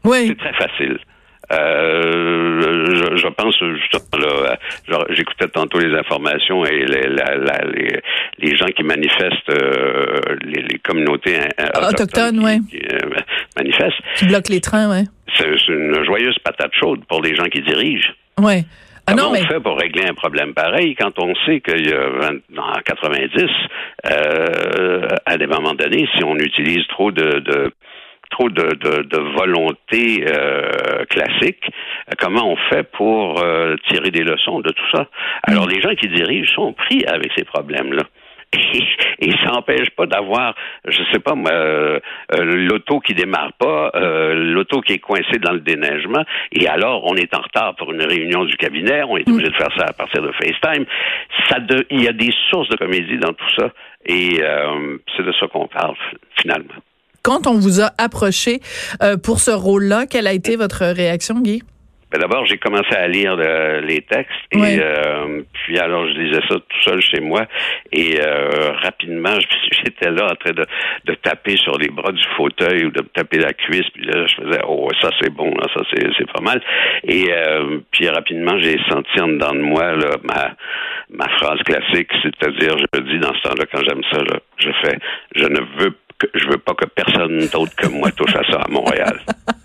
Oui. 0.05 0.27
C'est 0.27 0.37
très 0.37 0.53
facile. 0.53 0.97
Euh, 1.51 3.15
je, 3.15 3.27
pense 3.29 3.55
justement 3.57 4.57
là, 4.89 5.05
j'écoutais 5.09 5.47
tantôt 5.47 5.79
les 5.79 5.97
informations 5.97 6.65
et 6.65 6.85
les, 6.85 7.07
les, 7.07 7.99
les 8.39 8.55
gens 8.57 8.65
qui 8.65 8.83
manifestent, 8.83 9.49
euh, 9.49 10.35
les, 10.43 10.79
communautés 10.79 11.39
autochtones, 11.89 12.43
ouais. 12.43 12.59
qui, 12.69 12.77
euh, 12.77 13.09
manifestent. 13.55 14.01
Qui 14.15 14.25
bloquent 14.25 14.51
les 14.51 14.61
trains, 14.61 14.89
ouais. 14.89 15.03
C'est 15.35 15.67
une 15.69 16.03
joyeuse 16.03 16.37
patate 16.43 16.71
chaude 16.73 17.05
pour 17.07 17.21
les 17.21 17.35
gens 17.35 17.45
qui 17.45 17.61
dirigent. 17.61 18.11
Ouais. 18.39 18.63
Ah 19.09 19.13
Comment 19.15 19.31
on 19.31 19.35
fait 19.35 19.61
pour 19.61 19.77
régler 19.79 20.05
un 20.05 20.13
problème 20.13 20.53
pareil 20.53 20.93
quand 20.95 21.17
on 21.17 21.33
sait 21.45 21.61
qu'il 21.61 21.87
y 21.87 21.93
a 21.93 22.29
en 22.57 22.81
90, 22.83 23.45
euh, 24.05 25.07
à 25.25 25.37
des 25.37 25.47
moments 25.47 25.73
donnés, 25.73 26.09
si 26.17 26.25
on 26.25 26.35
utilise 26.35 26.85
trop 26.89 27.11
de, 27.13 27.39
de 27.39 27.71
trop 28.29 28.49
de, 28.49 28.75
de, 28.75 29.03
de 29.03 29.17
volonté 29.37 30.25
euh, 30.27 31.05
classique. 31.09 31.63
Comment 32.19 32.51
on 32.51 32.55
fait 32.69 32.83
pour 32.91 33.41
euh, 33.41 33.75
tirer 33.89 34.11
des 34.11 34.23
leçons 34.23 34.59
de 34.59 34.69
tout 34.69 34.89
ça? 34.93 35.07
Alors, 35.43 35.67
mm. 35.67 35.69
les 35.69 35.81
gens 35.81 35.95
qui 35.95 36.07
dirigent 36.07 36.53
sont 36.53 36.73
pris 36.73 37.03
avec 37.05 37.31
ces 37.37 37.43
problèmes-là. 37.43 38.03
Et, 39.19 39.31
ça 39.43 39.51
n'empêche 39.51 39.89
pas 39.89 40.05
d'avoir, 40.05 40.55
je 40.87 41.01
sais 41.11 41.19
pas, 41.19 41.33
euh, 41.51 41.99
l'auto 42.31 42.99
qui 42.99 43.13
démarre 43.13 43.51
pas, 43.53 43.91
l'auto 44.33 44.79
qui 44.81 44.93
est 44.93 44.99
coincée 44.99 45.39
dans 45.41 45.51
le 45.51 45.59
déneigement, 45.59 46.23
et 46.53 46.67
alors 46.67 47.03
on 47.05 47.15
est 47.15 47.35
en 47.35 47.41
retard 47.41 47.75
pour 47.75 47.91
une 47.91 48.03
réunion 48.03 48.45
du 48.45 48.55
cabinet, 48.55 49.03
on 49.03 49.17
est 49.17 49.27
mm. 49.27 49.33
obligé 49.33 49.49
de 49.49 49.55
faire 49.55 49.71
ça 49.75 49.85
à 49.89 49.93
partir 49.93 50.21
de 50.21 50.31
FaceTime. 50.31 50.85
Ça 51.49 51.57
il 51.89 52.03
y 52.03 52.07
a 52.07 52.13
des 52.13 52.31
sources 52.49 52.69
de 52.69 52.77
comédie 52.77 53.17
dans 53.17 53.33
tout 53.33 53.49
ça, 53.57 53.69
et 54.05 54.39
c'est 55.15 55.23
de 55.23 55.33
ça 55.33 55.47
qu'on 55.47 55.67
parle 55.67 55.95
finalement. 56.39 56.75
Quand 57.27 57.45
on 57.45 57.59
vous 57.59 57.81
a 57.81 57.89
approché 57.97 58.61
euh, 59.03 59.17
pour 59.17 59.41
ce 59.41 59.51
rôle-là, 59.51 60.05
quelle 60.05 60.27
a 60.27 60.31
été 60.31 60.55
votre 60.55 60.85
réaction, 60.85 61.41
Guy? 61.41 61.61
Ben 62.09 62.21
d'abord, 62.21 62.45
j'ai 62.45 62.57
commencé 62.57 62.95
à 62.95 63.05
lire 63.09 63.35
les 63.35 64.01
textes 64.03 64.31
et 64.53 64.79
euh, 64.79 65.41
puis 65.51 65.77
alors 65.77 66.07
je 66.07 66.13
lisais 66.13 66.39
ça 66.47 66.55
tout 66.55 66.81
seul 66.85 67.01
chez 67.01 67.19
moi 67.19 67.45
et 67.91 68.17
euh, 68.21 68.71
rapidement 68.81 69.37
j'étais 69.71 70.09
là 70.11 70.27
en 70.31 70.35
train 70.35 70.53
de, 70.53 70.65
de, 71.03 71.13
taper 71.15 71.57
sur 71.57 71.77
les 71.77 71.89
bras 71.89 72.13
du 72.13 72.23
fauteuil 72.37 72.85
ou 72.85 72.91
de 72.91 73.01
taper 73.13 73.39
la 73.39 73.51
cuisse 73.51 73.89
puis 73.93 74.05
là 74.05 74.25
je 74.25 74.35
faisais 74.35 74.61
oh 74.65 74.87
ça 75.01 75.09
c'est 75.21 75.33
bon 75.33 75.49
là 75.49 75.67
ça 75.75 75.81
c'est 75.91 76.31
pas 76.31 76.39
mal 76.39 76.61
et 77.03 77.25
euh, 77.29 77.79
puis 77.91 78.07
rapidement 78.07 78.57
j'ai 78.59 78.79
senti 78.89 79.19
en 79.19 79.27
dedans 79.27 79.53
de 79.53 79.59
moi 79.59 79.93
là 79.97 80.15
ma 80.23 80.55
ma 81.09 81.27
phrase 81.37 81.59
classique 81.65 82.09
c'est-à-dire 82.23 82.77
je 82.77 82.99
dis 83.01 83.19
dans 83.19 83.33
ce 83.33 83.41
temps-là 83.49 83.65
quand 83.69 83.81
j'aime 83.85 84.03
ça 84.13 84.19
là 84.19 84.39
je 84.59 84.69
fais 84.81 84.97
je 85.35 85.45
ne 85.45 85.59
veux 85.83 85.93
je 86.33 86.47
veux 86.49 86.57
pas 86.57 86.73
que 86.73 86.85
personne 86.85 87.47
d'autre 87.47 87.75
que 87.75 87.87
moi 87.87 88.11
touche 88.11 88.35
à 88.35 88.43
ça 88.51 88.59
à 88.61 88.67
Montréal. 88.69 89.19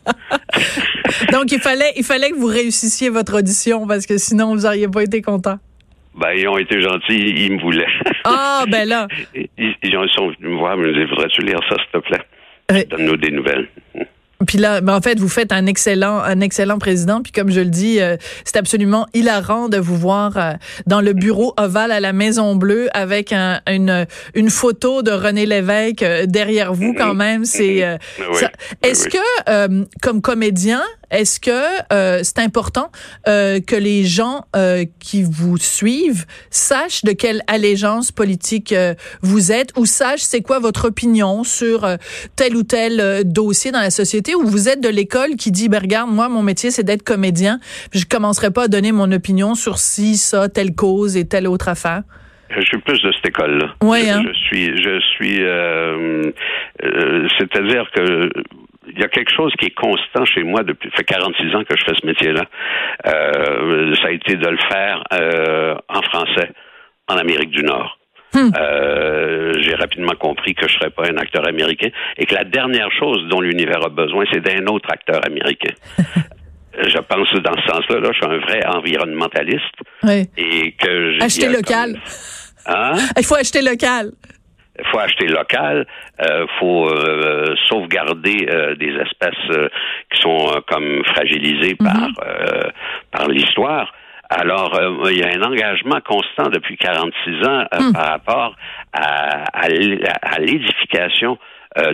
Donc 1.32 1.50
il 1.52 1.60
fallait 1.60 1.92
il 1.96 2.04
fallait 2.04 2.30
que 2.30 2.36
vous 2.36 2.46
réussissiez 2.46 3.08
votre 3.08 3.38
audition 3.38 3.86
parce 3.86 4.06
que 4.06 4.18
sinon 4.18 4.54
vous 4.54 4.62
n'auriez 4.62 4.88
pas 4.88 5.02
été 5.02 5.22
content. 5.22 5.58
Ben, 6.14 6.32
ils 6.36 6.46
ont 6.46 6.58
été 6.58 6.80
gentils, 6.80 7.34
ils 7.36 7.52
me 7.52 7.60
voulaient. 7.60 7.86
Ah, 8.24 8.64
ben 8.68 8.86
là. 8.86 9.08
Ils, 9.34 9.74
ils, 9.82 10.08
sont 10.14 10.26
venus 10.26 10.38
me 10.40 10.58
voir, 10.58 10.76
me 10.76 10.92
disaient, 10.92 11.06
voudrais-tu 11.06 11.40
lire 11.40 11.60
ça, 11.68 11.76
s'il 11.76 12.00
te 12.00 12.06
plaît? 12.06 12.86
Donne-nous 12.86 13.16
des 13.16 13.30
nouvelles. 13.30 13.68
Puis 14.46 14.58
là, 14.58 14.80
ben 14.80 14.94
en 14.96 15.00
fait, 15.00 15.18
vous 15.18 15.28
faites 15.28 15.52
un 15.52 15.66
excellent, 15.66 16.18
un 16.18 16.40
excellent 16.40 16.78
président. 16.78 17.22
Puis 17.22 17.32
comme 17.32 17.50
je 17.50 17.60
le 17.60 17.66
dis, 17.66 18.00
euh, 18.00 18.16
c'est 18.44 18.56
absolument 18.56 19.06
hilarant 19.14 19.68
de 19.68 19.78
vous 19.78 19.96
voir 19.96 20.36
euh, 20.36 20.52
dans 20.86 21.00
le 21.00 21.12
bureau 21.12 21.54
ovale 21.56 21.92
à 21.92 22.00
la 22.00 22.12
Maison 22.12 22.56
Bleue 22.56 22.88
avec 22.94 23.32
un, 23.32 23.60
une, 23.68 24.06
une 24.34 24.50
photo 24.50 25.02
de 25.02 25.10
René 25.10 25.46
Lévesque 25.46 26.02
euh, 26.02 26.26
derrière 26.26 26.74
vous. 26.74 26.94
Quand 26.94 27.14
même, 27.14 27.44
c'est. 27.44 27.98
Est-ce 28.82 29.08
que, 29.08 29.86
comme 30.00 30.20
comédien, 30.20 30.82
est-ce 31.12 31.38
que 31.38 31.50
euh, 31.92 32.20
c'est 32.22 32.38
important 32.38 32.90
euh, 33.28 33.60
que 33.60 33.76
les 33.76 34.04
gens 34.04 34.46
euh, 34.56 34.84
qui 34.98 35.22
vous 35.22 35.58
suivent 35.58 36.24
sachent 36.50 37.04
de 37.04 37.12
quelle 37.12 37.42
allégeance 37.46 38.10
politique 38.10 38.74
vous 39.20 39.52
êtes 39.52 39.72
ou 39.76 39.84
sachent 39.84 40.22
c'est 40.22 40.40
quoi 40.40 40.58
votre 40.58 40.88
opinion 40.88 41.44
sur 41.44 41.86
tel 42.34 42.56
ou 42.56 42.62
tel 42.62 43.24
dossier 43.24 43.70
dans 43.70 43.80
la 43.80 43.90
société 43.90 44.34
ou 44.34 44.46
vous 44.46 44.68
êtes 44.68 44.80
de 44.80 44.88
l'école 44.88 45.36
qui 45.36 45.50
dit 45.50 45.68
ben 45.68 45.80
regarde 45.80 46.10
moi 46.10 46.28
mon 46.30 46.42
métier 46.42 46.70
c'est 46.70 46.82
d'être 46.82 47.02
comédien, 47.02 47.60
je 47.92 48.04
commencerai 48.06 48.50
pas 48.50 48.64
à 48.64 48.68
donner 48.68 48.92
mon 48.92 49.12
opinion 49.12 49.54
sur 49.54 49.78
si 49.78 50.16
ça 50.16 50.48
telle 50.48 50.74
cause 50.74 51.16
et 51.16 51.26
telle 51.28 51.46
autre 51.46 51.68
affaire? 51.68 52.02
Je 52.54 52.60
suis 52.62 52.78
plus 52.78 53.00
de 53.02 53.10
cette 53.12 53.26
école-là. 53.28 53.74
Oui, 53.82 54.10
hein? 54.10 54.22
je, 54.26 54.32
suis, 54.34 54.66
je 54.82 55.00
suis, 55.00 55.36
c'est-à-dire 57.38 57.90
que 57.94 58.30
il 58.88 58.98
y 58.98 59.04
a 59.04 59.08
quelque 59.08 59.32
chose 59.34 59.52
qui 59.58 59.66
est 59.66 59.74
constant 59.74 60.24
chez 60.24 60.42
moi 60.42 60.62
depuis 60.62 60.90
fait 60.90 61.04
46 61.04 61.54
ans 61.54 61.64
que 61.64 61.76
je 61.76 61.84
fais 61.84 61.94
ce 62.00 62.06
métier-là. 62.06 62.44
Euh, 63.06 63.94
ça 63.96 64.08
a 64.08 64.10
été 64.10 64.36
de 64.36 64.48
le 64.48 64.58
faire 64.70 65.02
euh, 65.12 65.74
en 65.88 66.02
français 66.02 66.50
en 67.08 67.16
Amérique 67.16 67.50
du 67.50 67.62
Nord. 67.62 67.98
Hmm. 68.34 68.50
Euh, 68.58 69.52
j'ai 69.60 69.74
rapidement 69.74 70.14
compris 70.18 70.54
que 70.54 70.66
je 70.66 70.74
serais 70.74 70.90
pas 70.90 71.04
un 71.04 71.18
acteur 71.18 71.46
américain 71.46 71.88
et 72.16 72.24
que 72.24 72.34
la 72.34 72.44
dernière 72.44 72.90
chose 72.98 73.28
dont 73.28 73.40
l'univers 73.40 73.84
a 73.84 73.90
besoin, 73.90 74.24
c'est 74.32 74.40
d'un 74.40 74.66
autre 74.66 74.90
acteur 74.90 75.20
américain. 75.26 75.74
je 76.78 76.98
pense 76.98 77.32
dans 77.42 77.56
ce 77.60 77.68
sens-là, 77.68 78.00
là, 78.00 78.08
je 78.10 78.16
suis 78.16 78.26
un 78.26 78.38
vrai 78.38 78.66
environnementaliste. 78.66 79.74
Oui. 80.02 80.28
Et 80.38 80.72
que 80.72 81.22
acheter 81.22 81.48
local. 81.48 82.00
Hein? 82.66 82.94
Il 83.18 83.24
faut 83.24 83.34
acheter 83.34 83.60
local 83.60 84.12
il 84.82 84.90
faut 84.90 84.98
acheter 84.98 85.26
local, 85.26 85.86
euh, 86.20 86.46
faut 86.58 86.88
euh, 86.88 87.54
sauvegarder 87.68 88.46
euh, 88.50 88.74
des 88.74 88.94
espèces 88.96 89.50
euh, 89.50 89.68
qui 90.10 90.20
sont 90.20 90.60
comme 90.68 91.04
fragilisées 91.04 91.76
par 91.76 92.08
mhm. 92.08 92.14
par 93.10 93.28
l'histoire. 93.28 93.92
Alors, 94.30 94.80
il 95.10 95.18
y 95.18 95.22
a 95.22 95.28
un 95.28 95.42
engagement 95.42 96.00
constant 96.00 96.48
depuis 96.48 96.78
46 96.78 97.46
ans 97.46 97.64
hmm. 97.70 97.92
par 97.92 98.06
rapport 98.06 98.56
à, 98.94 99.44
à 99.52 100.38
l'édification 100.38 101.36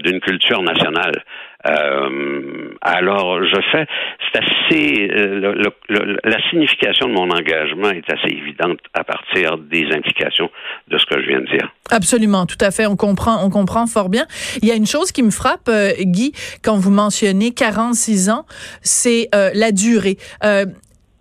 d'une 0.04 0.20
culture 0.20 0.62
nationale. 0.62 1.24
Euh, 1.66 2.74
alors, 2.80 3.42
je 3.42 3.60
fais, 3.72 3.86
c'est 4.32 4.38
assez, 4.38 5.10
euh, 5.10 5.64
la 5.88 6.50
signification 6.50 7.08
de 7.08 7.12
mon 7.12 7.30
engagement 7.30 7.90
est 7.90 8.08
assez 8.10 8.32
évidente 8.32 8.78
à 8.94 9.02
partir 9.02 9.58
des 9.58 9.86
indications 9.92 10.50
de 10.88 10.98
ce 10.98 11.06
que 11.06 11.20
je 11.20 11.28
viens 11.28 11.40
de 11.40 11.46
dire. 11.46 11.72
Absolument, 11.90 12.46
tout 12.46 12.58
à 12.60 12.70
fait. 12.70 12.86
On 12.86 12.96
comprend, 12.96 13.44
on 13.44 13.50
comprend 13.50 13.86
fort 13.86 14.08
bien. 14.08 14.26
Il 14.62 14.68
y 14.68 14.72
a 14.72 14.76
une 14.76 14.86
chose 14.86 15.10
qui 15.10 15.22
me 15.22 15.30
frappe, 15.30 15.68
euh, 15.68 15.92
Guy, 15.98 16.32
quand 16.62 16.76
vous 16.76 16.92
mentionnez 16.92 17.52
46 17.52 18.30
ans, 18.30 18.44
c'est 18.82 19.28
la 19.32 19.72
durée 19.72 20.16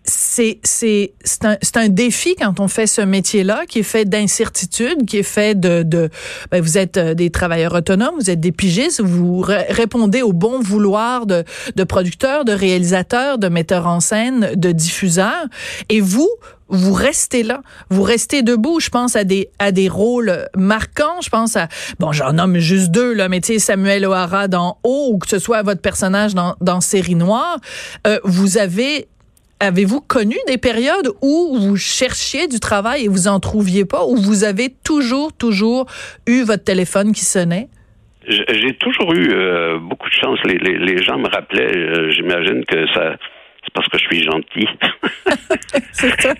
c'est 0.08 0.60
c'est 0.64 1.12
c'est 1.24 1.44
un, 1.44 1.56
un 1.74 1.88
défi 1.88 2.34
quand 2.34 2.60
on 2.60 2.68
fait 2.68 2.86
ce 2.86 3.00
métier-là 3.00 3.66
qui 3.68 3.80
est 3.80 3.84
fait 3.84 4.04
d'incertitude, 4.04 5.06
qui 5.06 5.18
est 5.18 5.22
fait 5.22 5.58
de 5.58 5.82
de 5.82 6.08
ben, 6.50 6.62
vous 6.62 6.78
êtes 6.78 6.96
euh, 6.96 7.14
des 7.14 7.30
travailleurs 7.30 7.74
autonomes, 7.74 8.14
vous 8.18 8.30
êtes 8.30 8.40
des 8.40 8.52
pigistes, 8.52 9.00
vous 9.00 9.40
répondez 9.40 10.22
au 10.22 10.32
bon 10.32 10.60
vouloir 10.60 11.26
de 11.26 11.44
de 11.76 11.84
producteurs, 11.84 12.44
de 12.44 12.52
réalisateurs, 12.52 13.38
de 13.38 13.48
metteurs 13.48 13.86
en 13.86 14.00
scène, 14.00 14.52
de 14.54 14.72
diffuseurs 14.72 15.46
et 15.88 16.00
vous 16.00 16.28
vous 16.70 16.92
restez 16.92 17.42
là, 17.42 17.62
vous 17.88 18.02
restez 18.02 18.42
debout. 18.42 18.78
Je 18.78 18.90
pense 18.90 19.16
à 19.16 19.24
des 19.24 19.50
à 19.58 19.72
des 19.72 19.88
rôles 19.88 20.48
marquants. 20.56 21.20
Je 21.22 21.30
pense 21.30 21.56
à 21.56 21.68
bon, 21.98 22.12
j'en 22.12 22.32
nomme 22.32 22.58
juste 22.58 22.90
deux 22.90 23.12
là, 23.14 23.28
mais 23.28 23.40
tu 23.40 23.54
sais 23.54 23.58
Samuel 23.58 24.04
O'Hara 24.06 24.48
dans 24.48 24.78
Haut 24.84 25.10
ou 25.12 25.18
que 25.18 25.28
ce 25.28 25.38
soit 25.38 25.62
votre 25.62 25.80
personnage 25.80 26.34
dans 26.34 26.56
dans 26.60 26.80
Série 26.80 27.14
Noire. 27.14 27.58
Euh, 28.06 28.20
vous 28.24 28.58
avez 28.58 29.08
Avez-vous 29.60 30.00
connu 30.00 30.36
des 30.46 30.58
périodes 30.58 31.08
où 31.20 31.56
vous 31.58 31.76
cherchiez 31.76 32.46
du 32.46 32.60
travail 32.60 33.04
et 33.04 33.08
vous 33.08 33.26
en 33.26 33.40
trouviez 33.40 33.84
pas, 33.84 34.04
où 34.04 34.16
vous 34.16 34.44
avez 34.44 34.68
toujours, 34.84 35.32
toujours 35.32 35.86
eu 36.26 36.42
votre 36.42 36.64
téléphone 36.64 37.12
qui 37.12 37.24
sonnait? 37.24 37.68
J'ai 38.28 38.74
toujours 38.74 39.14
eu 39.14 39.30
euh, 39.32 39.78
beaucoup 39.78 40.08
de 40.08 40.14
chance. 40.14 40.38
Les 40.44 41.02
gens 41.02 41.18
me 41.18 41.28
rappelaient, 41.28 41.76
euh, 41.76 42.10
j'imagine 42.10 42.64
que 42.66 42.86
ça 42.92 43.16
parce 43.74 43.88
que 43.88 43.98
je 43.98 44.04
suis 44.04 44.22
gentil. 44.22 44.68
c'est 45.92 46.20
ça. 46.20 46.34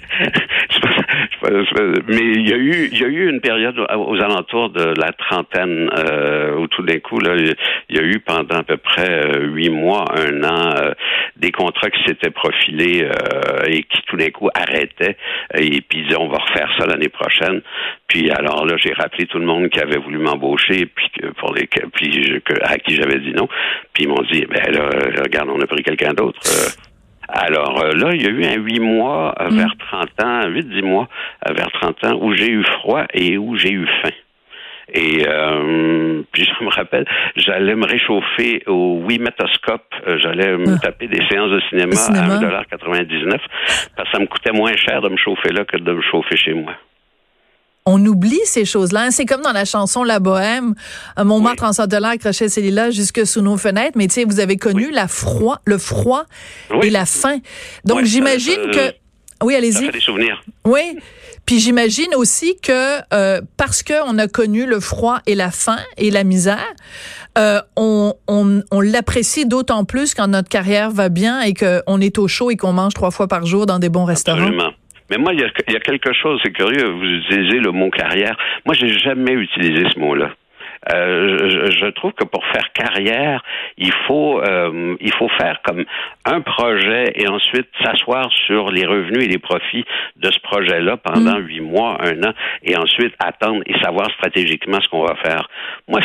Mais 2.09 2.21
il 2.21 2.49
y 2.49 2.53
a 2.53 2.57
eu, 2.57 2.89
il 2.93 3.01
y 3.01 3.05
a 3.05 3.09
eu 3.09 3.29
une 3.31 3.41
période 3.41 3.79
aux 3.79 4.17
alentours 4.17 4.71
de 4.71 4.95
la 4.99 5.13
trentaine 5.13 5.91
euh, 5.97 6.57
où 6.57 6.67
tout 6.69 6.83
d'un 6.83 6.99
coup, 6.99 7.19
là, 7.21 7.35
il 7.37 7.97
y 7.97 7.99
a 7.99 8.03
eu 8.03 8.21
pendant 8.21 8.59
à 8.59 8.63
peu 8.63 8.77
près 8.77 9.11
euh, 9.11 9.47
huit 9.47 9.71
mois, 9.71 10.05
un 10.17 10.43
an, 10.45 10.75
euh, 10.77 10.93
des 11.37 11.53
contrats 11.53 11.91
qui 11.91 12.03
s'étaient 12.05 12.31
profilés 12.31 13.05
euh, 13.05 13.65
et 13.67 13.83
qui 13.83 14.03
tout 14.07 14.17
d'un 14.17 14.31
coup 14.31 14.49
arrêtaient 14.55 15.17
et 15.55 15.81
puis 15.81 16.03
disaient 16.03 16.19
on 16.19 16.29
va 16.29 16.39
refaire 16.39 16.71
ça 16.79 16.87
l'année 16.87 17.09
prochaine. 17.09 17.63
Puis 18.07 18.31
alors 18.31 18.67
là, 18.67 18.77
j'ai 18.77 18.93
rappelé 18.93 19.27
tout 19.27 19.39
le 19.39 19.47
monde 19.47 19.69
qui 19.69 19.81
avait 19.81 19.99
voulu 19.99 20.19
m'embaucher, 20.19 20.87
puis 20.87 21.11
que 21.19 21.27
pour 21.33 21.55
les, 21.55 21.67
puis 21.67 22.41
que, 22.45 22.55
à 22.63 22.79
qui 22.79 22.97
j'avais 22.97 23.19
dit 23.19 23.33
non. 23.33 23.49
Puis 23.93 24.05
ils 24.05 24.09
m'ont 24.09 24.23
dit, 24.31 24.47
ben 24.47 24.73
là, 24.73 24.89
regarde, 25.23 25.49
on 25.51 25.61
a 25.61 25.67
pris 25.67 25.83
quelqu'un 25.83 26.13
d'autre. 26.15 26.41
Alors 27.29 27.83
euh, 27.83 27.93
là, 27.93 28.11
il 28.15 28.23
y 28.23 28.27
a 28.27 28.31
eu 28.31 28.45
un 28.45 28.57
huit 28.57 28.81
mois 28.81 29.35
euh, 29.41 29.51
mm. 29.51 29.57
vers 29.57 29.75
30 29.79 30.25
ans, 30.25 30.49
huit, 30.49 30.69
dix 30.69 30.83
mois 30.83 31.09
euh, 31.47 31.53
vers 31.53 31.71
30 31.73 32.05
ans 32.05 32.19
où 32.21 32.35
j'ai 32.35 32.51
eu 32.51 32.65
froid 32.65 33.05
et 33.13 33.37
où 33.37 33.57
j'ai 33.57 33.73
eu 33.73 33.87
faim. 34.03 34.15
Et 34.95 35.27
euh, 35.29 36.23
puis 36.33 36.45
je 36.45 36.65
me 36.65 36.71
rappelle, 36.71 37.05
j'allais 37.37 37.75
me 37.75 37.85
réchauffer 37.85 38.63
au 38.67 39.03
oui 39.05 39.19
métoscope, 39.19 39.95
j'allais 40.17 40.57
me 40.57 40.77
ah. 40.77 40.79
taper 40.79 41.09
des 41.09 41.21
séances 41.29 41.51
de 41.51 41.61
cinéma, 41.69 41.93
cinéma. 41.93 42.37
à 42.37 42.63
1,99$ 42.63 43.39
parce 43.95 44.09
que 44.11 44.17
ça 44.17 44.19
me 44.19 44.27
coûtait 44.27 44.53
moins 44.53 44.75
cher 44.77 45.03
de 45.03 45.11
me 45.11 45.19
chauffer 45.19 45.53
là 45.53 45.67
que 45.67 45.77
de 45.77 45.93
me 45.93 46.01
chauffer 46.01 46.39
chez 46.39 46.55
moi 46.55 46.73
on 47.89 48.05
oublie 48.05 48.41
ces 48.45 48.67
choses-là. 48.67 49.11
C'est 49.11 49.25
comme 49.25 49.41
dans 49.41 49.53
la 49.53 49.65
chanson 49.65 50.05
La 50.05 50.21
Bohème, 50.21 50.75
Montmartre 51.17 51.65
oui. 51.69 51.77
en 51.81 51.99
l'air, 52.01 52.11
accrochait 52.11 52.49
ses 52.49 52.61
lilas 52.61 52.91
jusque 52.91 53.27
sous 53.27 53.41
nos 53.41 53.57
fenêtres. 53.57 53.97
Mais 53.97 54.07
tu 54.09 54.15
sais, 54.15 54.25
vous 54.25 54.41
avez 54.41 54.57
connu 54.57 54.91
la 54.91 55.09
froid, 55.09 55.61
le 55.65 55.79
froid 55.79 56.25
et 56.83 56.91
la 56.91 57.07
faim. 57.07 57.39
Donc 57.85 58.05
j'imagine 58.05 58.71
que 58.73 58.93
oui, 59.43 59.55
allez-y. 59.55 59.91
des 59.91 60.01
souvenirs. 60.01 60.43
Oui. 60.65 60.99
Puis 61.47 61.61
j'imagine 61.61 62.15
aussi 62.15 62.59
que 62.61 62.99
euh, 63.15 63.41
parce 63.57 63.83
qu'on 63.83 64.19
a 64.19 64.29
connu 64.29 64.67
le 64.67 64.81
froid 64.81 65.21
et 65.27 65.35
la 65.35 65.51
faim 65.51 65.79
et 65.97 66.11
la 66.11 66.25
misère, 66.25 66.75
euh, 67.39 67.63
on, 67.77 68.13
on, 68.27 68.63
on 68.71 68.81
l'apprécie 68.81 69.47
d'autant 69.47 69.85
plus 69.85 70.13
quand 70.13 70.29
notre 70.29 70.49
carrière 70.51 70.91
va 70.91 71.09
bien 71.09 71.41
et 71.41 71.55
qu'on 71.55 72.01
est 72.01 72.19
au 72.19 72.29
chaud 72.29 72.51
et 72.51 72.57
qu'on 72.57 72.75
mange 72.75 72.93
trois 72.93 73.11
fois 73.11 73.29
par 73.29 73.47
jour 73.47 73.65
dans 73.65 73.79
des 73.79 73.89
bons 73.89 74.05
restaurants. 74.05 74.41
Absolument. 74.41 74.73
Mais 75.11 75.17
moi, 75.17 75.33
il 75.33 75.41
y 75.41 75.45
a, 75.45 75.49
il 75.67 75.75
y 75.75 75.77
a 75.77 75.81
quelque 75.81 76.13
chose, 76.13 76.41
c'est 76.43 76.53
curieux, 76.53 76.89
vous 76.89 77.05
utilisez 77.05 77.61
le 77.61 77.73
mot 77.73 77.91
carrière. 77.91 78.37
Moi, 78.67 78.75
j'ai 78.75 78.91
jamais 78.99 79.33
utilisé 79.33 79.89
ce 79.95 79.99
mot-là. 79.99 80.31
Euh, 80.93 81.49
je, 81.49 81.71
je, 81.73 81.87
trouve 81.91 82.13
que 82.13 82.25
pour 82.25 82.45
faire 82.47 82.73
carrière, 82.73 83.43
il 83.77 83.93
faut 84.07 84.41
euh, 84.41 84.97
il 85.01 85.13
faut 85.15 85.29
faire 85.29 85.61
comme 85.65 85.85
un 86.25 86.41
projet 86.41 87.13
et 87.17 87.29
ensuite 87.29 87.69
s'asseoir 87.83 88.31
sur 88.47 88.71
les 88.71 88.87
revenus 88.87 89.25
et 89.25 89.29
les 89.29 89.39
profits 89.39 89.85
de 90.17 90.31
ce 90.31 90.39
projet-là 90.41 90.97
pendant 90.97 91.39
mm. 91.39 91.47
huit 91.47 91.61
mois, 91.61 91.99
un 92.01 92.23
an, 92.23 92.33
et 92.63 92.77
ensuite 92.77 93.15
attendre 93.19 93.63
et 93.67 93.79
savoir 93.83 94.09
stratégiquement 94.13 94.81
ce 94.81 94.89
qu'on 94.89 95.05
va 95.05 95.17
faire. 95.17 95.49
Moi, 95.89 96.01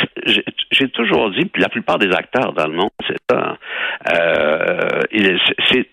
j'ai 0.72 0.90
toujours 0.90 1.30
dit, 1.32 1.46
puis 1.46 1.62
la 1.62 1.70
plupart 1.70 2.00
des 2.00 2.12
acteurs 2.12 2.54
dans 2.54 2.68
le 2.68 2.74
monde, 2.74 2.90
c'est 3.08 3.18
ça. 3.30 3.58
Euh, 4.12 5.02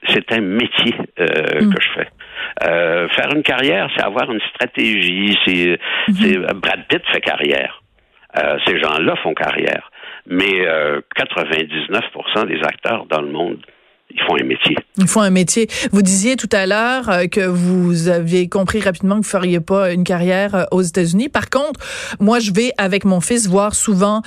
c'est 0.08 0.32
un 0.32 0.40
métier 0.40 0.94
euh, 1.20 1.66
mm. 1.66 1.74
que 1.74 1.82
je 1.82 1.88
fais. 1.94 2.08
Euh, 2.64 3.08
faire 3.08 3.32
une 3.34 3.42
carrière, 3.42 3.88
c'est 3.96 4.04
avoir 4.04 4.30
une 4.30 4.40
stratégie. 4.50 5.36
C'est 5.46 5.78
mm-hmm. 6.08 6.52
Brad 6.54 6.86
Pitt 6.88 7.02
fait 7.12 7.20
carrière. 7.20 7.82
Euh, 8.38 8.58
ces 8.66 8.78
gens-là 8.78 9.16
font 9.16 9.34
carrière. 9.34 9.90
Mais 10.26 10.46
99% 10.46 11.02
euh, 11.18 12.44
des 12.44 12.62
acteurs 12.62 13.06
dans 13.06 13.22
le 13.22 13.30
monde 13.30 13.58
ils 14.10 14.20
font 14.22 14.36
un 14.40 14.44
métier. 14.44 14.76
Ils 14.96 15.06
font 15.06 15.20
un 15.20 15.30
métier. 15.30 15.68
Vous 15.92 16.02
disiez 16.02 16.36
tout 16.36 16.48
à 16.52 16.66
l'heure 16.66 17.08
euh, 17.08 17.26
que 17.26 17.46
vous 17.46 18.08
aviez 18.08 18.48
compris 18.48 18.80
rapidement 18.80 19.20
que 19.20 19.24
vous 19.24 19.30
feriez 19.30 19.60
pas 19.60 19.92
une 19.92 20.04
carrière 20.04 20.66
aux 20.70 20.82
États-Unis. 20.82 21.28
Par 21.28 21.50
contre, 21.50 21.80
moi, 22.20 22.38
je 22.38 22.52
vais 22.52 22.72
avec 22.78 23.04
mon 23.04 23.20
fils 23.20 23.48
voir 23.48 23.74
souvent 23.74 24.22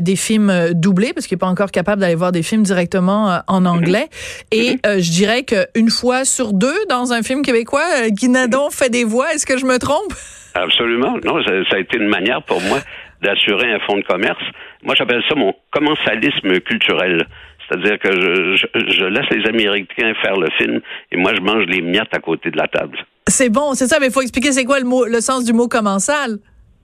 des 0.00 0.16
films 0.16 0.70
doublés 0.72 1.12
parce 1.12 1.26
qu'il 1.26 1.36
est 1.36 1.38
pas 1.38 1.46
encore 1.46 1.70
capable 1.70 2.00
d'aller 2.00 2.14
voir 2.14 2.32
des 2.32 2.42
films 2.42 2.62
directement 2.62 3.40
en 3.46 3.60
mhm. 3.60 3.66
anglais. 3.66 4.08
Et 4.50 4.72
mhm. 4.72 5.00
je 5.00 5.10
dirais 5.10 5.44
qu'une 5.44 5.90
fois 5.90 6.24
sur 6.24 6.52
deux 6.52 6.76
dans 6.88 7.12
un 7.12 7.22
film 7.22 7.42
québécois, 7.42 8.08
Guinadon 8.10 8.70
fait 8.70 8.90
des 8.90 9.04
voix. 9.04 9.32
Est-ce 9.32 9.46
que 9.46 9.58
je 9.58 9.64
me 9.64 9.78
trompe? 9.78 10.12
Absolument. 10.54 11.16
Non, 11.24 11.42
ça, 11.44 11.50
ça, 11.70 11.76
a 11.76 11.78
été 11.78 11.96
une 11.98 12.08
manière 12.08 12.42
pour 12.42 12.60
moi 12.62 12.78
d'assurer 13.22 13.72
un 13.72 13.80
fonds 13.80 13.96
de 13.96 14.02
commerce. 14.02 14.42
Moi, 14.82 14.94
j'appelle 14.94 15.22
ça 15.28 15.34
mon 15.34 15.54
commensalisme 15.70 16.60
culturel. 16.60 17.26
C'est-à-dire 17.68 17.98
que 17.98 18.10
je, 18.10 18.66
je, 18.74 19.04
laisse 19.04 19.28
les 19.30 19.46
Américains 19.46 20.14
faire 20.22 20.36
le 20.36 20.48
film 20.58 20.80
et 21.12 21.16
moi, 21.16 21.34
je 21.34 21.40
mange 21.40 21.64
les 21.66 21.82
miettes 21.82 22.12
à 22.12 22.18
côté 22.18 22.50
de 22.50 22.56
la 22.56 22.66
table. 22.66 22.98
C'est 23.28 23.50
bon, 23.50 23.74
c'est 23.74 23.86
ça, 23.86 23.98
mais 24.00 24.06
il 24.06 24.12
faut 24.12 24.22
expliquer 24.22 24.52
c'est 24.52 24.64
quoi 24.64 24.78
le, 24.80 24.86
mot, 24.86 25.04
le 25.04 25.20
sens 25.20 25.44
du 25.44 25.52
mot 25.52 25.68
commensal. 25.68 26.38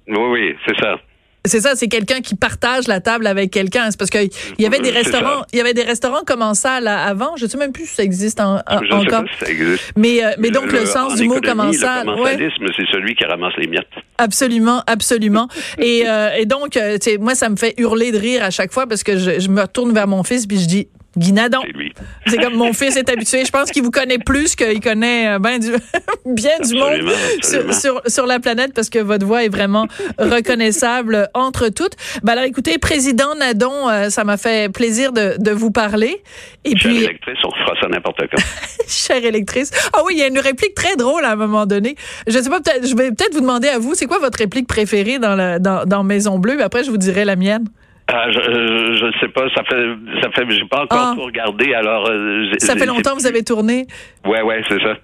Oui, 0.07 0.17
oui, 0.31 0.55
c'est 0.67 0.79
ça. 0.79 0.99
C'est 1.47 1.61
ça, 1.61 1.75
c'est 1.75 1.89
quelqu'un 1.89 2.21
qui 2.21 2.37
partage 2.37 2.89
la 2.89 3.01
table 3.01 3.27
avec 3.27 3.51
quelqu'un. 3.51 3.91
C'est 3.91 3.99
parce 3.99 4.11
qu'il 4.11 4.31
y 4.59 4.67
avait 4.67 4.81
des 4.81 4.91
restaurants, 4.91 5.45
il 5.53 5.59
y 5.59 5.61
avait 5.61 5.75
des 5.75 5.83
restaurants 5.83 6.23
commensal 6.25 6.89
avant. 6.89 7.37
Je 7.37 7.45
ne 7.45 7.51
sais 7.51 7.59
même 7.59 7.73
plus 7.73 7.87
si 7.87 7.97
ça 7.97 8.03
existe 8.03 8.41
en, 8.41 8.59
je 8.71 8.93
encore. 8.93 9.03
Sais 9.03 9.09
pas 9.09 9.25
si 9.39 9.45
ça 9.45 9.51
existe. 9.51 9.93
Mais, 9.97 10.25
euh, 10.25 10.31
mais 10.39 10.51
donc 10.51 10.73
le, 10.73 10.87
sens 10.87 11.17
du 11.17 11.29
mot 11.29 11.41
commensal. 11.41 12.07
Le 12.07 12.13
commensalisme, 12.13 12.67
c'est 12.77 12.87
celui 12.91 13.15
qui 13.15 13.25
ramasse 13.25 13.55
les 13.59 13.67
miettes. 13.67 13.87
Absolument, 14.17 14.83
absolument. 14.87 15.49
et, 15.79 16.05
euh, 16.07 16.31
et 16.39 16.47
donc, 16.47 16.77
euh, 16.77 16.97
moi, 17.21 17.35
ça 17.35 17.49
me 17.51 17.57
fait 17.57 17.75
hurler 17.77 18.11
de 18.11 18.19
rire 18.19 18.43
à 18.43 18.51
chaque 18.51 18.73
fois 18.73 18.87
parce 18.87 19.03
que 19.03 19.19
je, 19.19 19.41
je 19.41 19.49
me 19.49 19.61
retourne 19.61 19.93
vers 19.93 20.07
mon 20.07 20.23
fils 20.23 20.47
puis 20.47 20.59
je 20.59 20.67
dis 20.67 20.89
Guinadon. 21.17 21.61
C'est 22.27 22.39
comme 22.39 22.55
mon 22.55 22.73
fils 22.73 22.97
est 22.97 23.09
habitué. 23.09 23.45
Je 23.45 23.51
pense 23.51 23.71
qu'il 23.71 23.83
vous 23.83 23.91
connaît 23.91 24.19
plus 24.19 24.57
qu'il 24.57 24.81
connaît 24.81 25.35
euh, 25.35 25.39
ben 25.39 25.59
du, 25.59 25.71
bien 26.27 26.59
du 26.61 26.75
monde 26.75 27.13
Sur, 27.43 28.03
sur, 28.07 28.27
la 28.27 28.41
planète 28.41 28.73
parce 28.75 28.91
que 28.91 28.99
votre 28.99 29.27
voix 29.27 29.45
est 29.45 29.49
vraiment 29.49 29.87
reconnaissable 30.19 31.29
entre 31.35 31.69
toutes. 31.69 31.95
Ben 32.23 32.33
alors 32.33 32.45
écoutez, 32.45 32.79
Président 32.79 33.35
Nadon, 33.35 33.89
euh, 33.89 34.11
ça 34.11 34.25
m'a 34.25 34.37
fait 34.37 34.73
plaisir 34.73 35.13
de, 35.13 35.35
de 35.39 35.51
vous 35.51 35.71
parler. 35.71 36.23
Et 36.65 36.77
Chère 36.77 36.91
puis... 36.91 37.05
électrice, 37.05 37.39
on 37.45 37.51
fera 37.51 37.81
ça 37.81 37.89
n'importe 37.89 38.21
quand. 38.31 38.43
Chère 38.89 39.25
électrice. 39.25 39.71
Ah 39.93 40.01
oui, 40.05 40.15
il 40.17 40.21
y 40.21 40.23
a 40.23 40.29
une 40.29 40.39
réplique 40.39 40.75
très 40.75 40.97
drôle 40.97 41.25
à 41.25 41.33
un 41.33 41.37
moment 41.37 41.67
donné. 41.67 41.95
Je 42.27 42.39
sais 42.39 42.51
pas, 42.51 42.61
peut-être, 42.61 42.87
je 42.87 42.97
vais 42.97 43.11
peut-être 43.11 43.35
vous 43.35 43.41
demander 43.41 43.69
à 43.69 43.79
vous, 43.79 43.95
c'est 43.95 44.07
quoi 44.07 44.19
votre 44.19 44.39
réplique 44.39 44.67
préférée 44.67 45.19
dans, 45.19 45.35
la, 45.37 45.59
dans, 45.59 45.85
dans 45.85 46.03
Maison 46.05 46.39
Bleue? 46.39 46.63
Après, 46.63 46.85
je 46.85 46.91
vous 46.91 46.97
dirai 46.97 47.25
la 47.25 47.37
mienne. 47.37 47.65
Ah, 48.07 48.31
je 48.31 49.07
ne 49.07 49.13
sais 49.21 49.29
pas, 49.29 49.49
ça 49.55 49.63
fait 49.65 50.21
ça 50.21 50.31
fait 50.33 50.51
j'ai 50.51 50.67
pas 50.67 50.83
encore 50.83 50.99
ah. 51.01 51.13
tout 51.17 51.23
regardé 51.23 51.73
alors 51.73 52.07
euh, 52.09 52.53
Ça 52.59 52.77
fait 52.77 52.87
longtemps 52.87 53.13
que 53.13 53.21
vous 53.21 53.27
avez 53.27 53.43
tourné? 53.43 53.87
Ouais 54.27 54.43
ouais, 54.43 54.63
c'est 54.69 54.81
ça. 54.81 54.95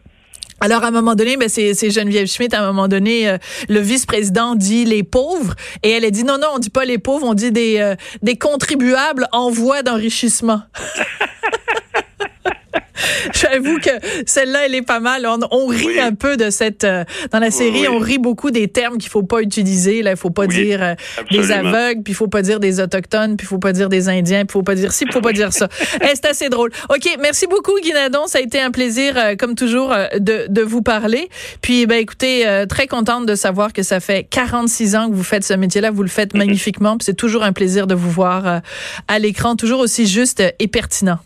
Alors, 0.63 0.85
à 0.85 0.89
un 0.89 0.91
moment 0.91 1.15
donné, 1.15 1.39
ben, 1.39 1.49
c'est, 1.49 1.91
Geneviève 1.91 2.27
Schmidt, 2.27 2.55
à 2.55 2.63
un 2.63 2.67
moment 2.67 2.87
donné, 2.87 3.27
euh, 3.27 3.39
le 3.71 3.81
vice-président 3.81 4.55
dit 4.55 4.85
les 4.85 5.03
pauvres, 5.03 5.55
et 5.83 5.91
elle 5.91 6.05
a 6.05 6.11
dit 6.11 6.23
non, 6.23 6.37
non, 6.37 6.49
on 6.55 6.59
dit 6.59 6.69
pas 6.69 6.85
les 6.85 6.99
pauvres, 6.99 7.27
on 7.27 7.33
dit 7.33 7.51
des, 7.51 7.79
euh, 7.79 7.95
des 8.21 8.37
contribuables 8.37 9.27
en 9.33 9.51
voie 9.51 9.83
d'enrichissement. 9.83 10.61
J'avoue 13.35 13.79
que 13.79 13.91
celle-là, 14.27 14.67
elle 14.67 14.75
est 14.75 14.83
pas 14.83 15.01
mal. 15.01 15.27
On, 15.51 15.67
rit 15.67 16.01
un 16.01 16.15
peu 16.15 16.37
de 16.37 16.51
cette 16.51 16.85
euh, 16.85 17.05
dans 17.33 17.39
la 17.39 17.51
série, 17.51 17.89
on 17.89 17.99
rit 17.99 18.19
beaucoup 18.19 18.51
des 18.51 18.69
termes 18.69 18.99
qu'il 18.99 19.11
faut 19.11 19.23
pas 19.23 19.41
utiliser. 19.41 20.03
Là, 20.03 20.13
il 20.13 20.17
faut 20.17 20.31
pas 20.31 20.47
dire 20.47 20.83
euh, 20.83 20.95
des 21.31 21.53
aveugles, 21.53 22.03
puis 22.03 22.13
il 22.13 22.17
faut 22.17 22.29
pas 22.29 22.43
dire 22.43 22.61
des 22.61 22.81
autochtones, 22.81 23.37
puis 23.37 23.47
il 23.47 23.49
faut 23.49 23.59
pas 23.59 23.73
dire 23.73 23.89
des 23.89 24.09
Indiens, 24.09 24.45
puis 24.45 24.51
il 24.51 24.53
faut 24.53 24.63
pas 24.63 24.75
dire 24.75 24.93
ci, 24.93 25.05
puis 25.05 25.13
faut 25.13 25.21
pas 25.21 25.33
dire 25.33 25.53
ça. 25.53 25.69
Eh, 26.03 26.15
c'est 26.15 26.27
assez 26.27 26.49
drôle. 26.49 26.71
Ok, 26.89 27.17
merci 27.21 27.47
beaucoup, 27.47 27.79
Guinadon. 27.83 28.27
Ça 28.27 28.39
a 28.39 28.41
été 28.41 28.61
un 28.61 28.71
plaisir, 28.71 29.15
euh, 29.17 29.35
comme 29.37 29.55
toujours, 29.55 29.95
de, 30.15 30.47
de 30.49 30.63
vous 30.63 30.83
parler. 30.83 31.29
Puis, 31.61 31.87
ben, 31.87 31.97
écoutez, 31.97 32.65
très 32.69 32.87
contente 32.87 33.27
de 33.27 33.35
savoir 33.35 33.73
que 33.73 33.83
ça 33.83 34.01
fait 34.01 34.25
46 34.25 34.97
ans 34.97 35.11
que 35.11 35.15
vous 35.15 35.25
faites 35.25 35.45
ce 35.45 35.55
métier-là. 35.55 35.91
Vous 35.91 36.03
le 36.03 36.09
faites 36.09 36.33
mhm. 36.33 36.39
magnifiquement. 36.39 36.97
Puis 36.97 37.07
c'est 37.07 37.15
toujours 37.15 37.43
un 37.43 37.53
plaisir 37.53 37.87
de 37.87 37.95
vous 37.95 38.11
voir 38.11 38.63
à 39.09 39.19
l'écran, 39.19 39.57
toujours 39.57 39.81
aussi 39.81 40.07
juste 40.07 40.43
et 40.59 40.69
pertinent. 40.69 41.19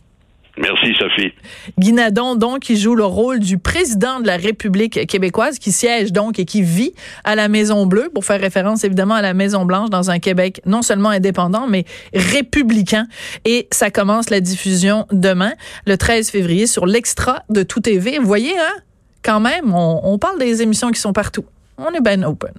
Merci, 0.57 0.95
Sophie. 0.99 1.33
Guy 1.79 1.93
Nadon, 1.93 2.37
donc, 2.37 2.61
qui 2.61 2.77
joue 2.77 2.95
le 2.95 3.05
rôle 3.05 3.41
du 3.41 3.59
président 3.59 4.21
de 4.21 4.27
la 4.27 4.37
République 4.37 5.07
québécoise, 5.07 5.59
qui 5.59 5.73
siège 5.73 6.13
donc 6.13 6.39
et 6.39 6.45
qui 6.45 6.63
vit 6.63 6.93
à 7.25 7.35
la 7.35 7.49
Maison 7.49 7.87
Bleue, 7.87 8.09
pour 8.15 8.25
faire 8.25 8.41
référence 8.41 8.85
évidemment 8.85 9.15
à 9.15 9.23
la 9.23 9.35
Maison 9.35 9.65
Blanche 9.65 9.91
dans 9.91 10.11
un 10.11 10.21
Québec 10.21 10.61
non 10.65 10.83
seulement 10.83 11.09
indépendant, 11.09 11.67
mais 11.67 11.85
républicain. 12.15 13.09
Et 13.45 13.67
ça 13.73 13.91
commence 13.91 14.31
la 14.31 14.41
diffusion 14.41 15.07
demain, 15.11 15.55
le 15.87 15.97
13 15.97 16.31
février, 16.31 16.69
sur 16.69 16.87
l'extra 16.87 17.43
de 17.51 17.65
Tout 17.65 17.81
TV. 17.81 18.19
Vous 18.19 18.27
voyez, 18.27 18.57
hein? 18.57 18.75
Quand 19.25 19.41
même, 19.41 19.75
on, 19.75 20.01
on 20.05 20.19
parle 20.19 20.39
des 20.39 20.63
émissions 20.63 20.91
qui 20.91 21.01
sont 21.01 21.13
partout. 21.13 21.47
On 21.79 21.91
est 21.93 22.01
ben 22.01 22.25
open. 22.25 22.53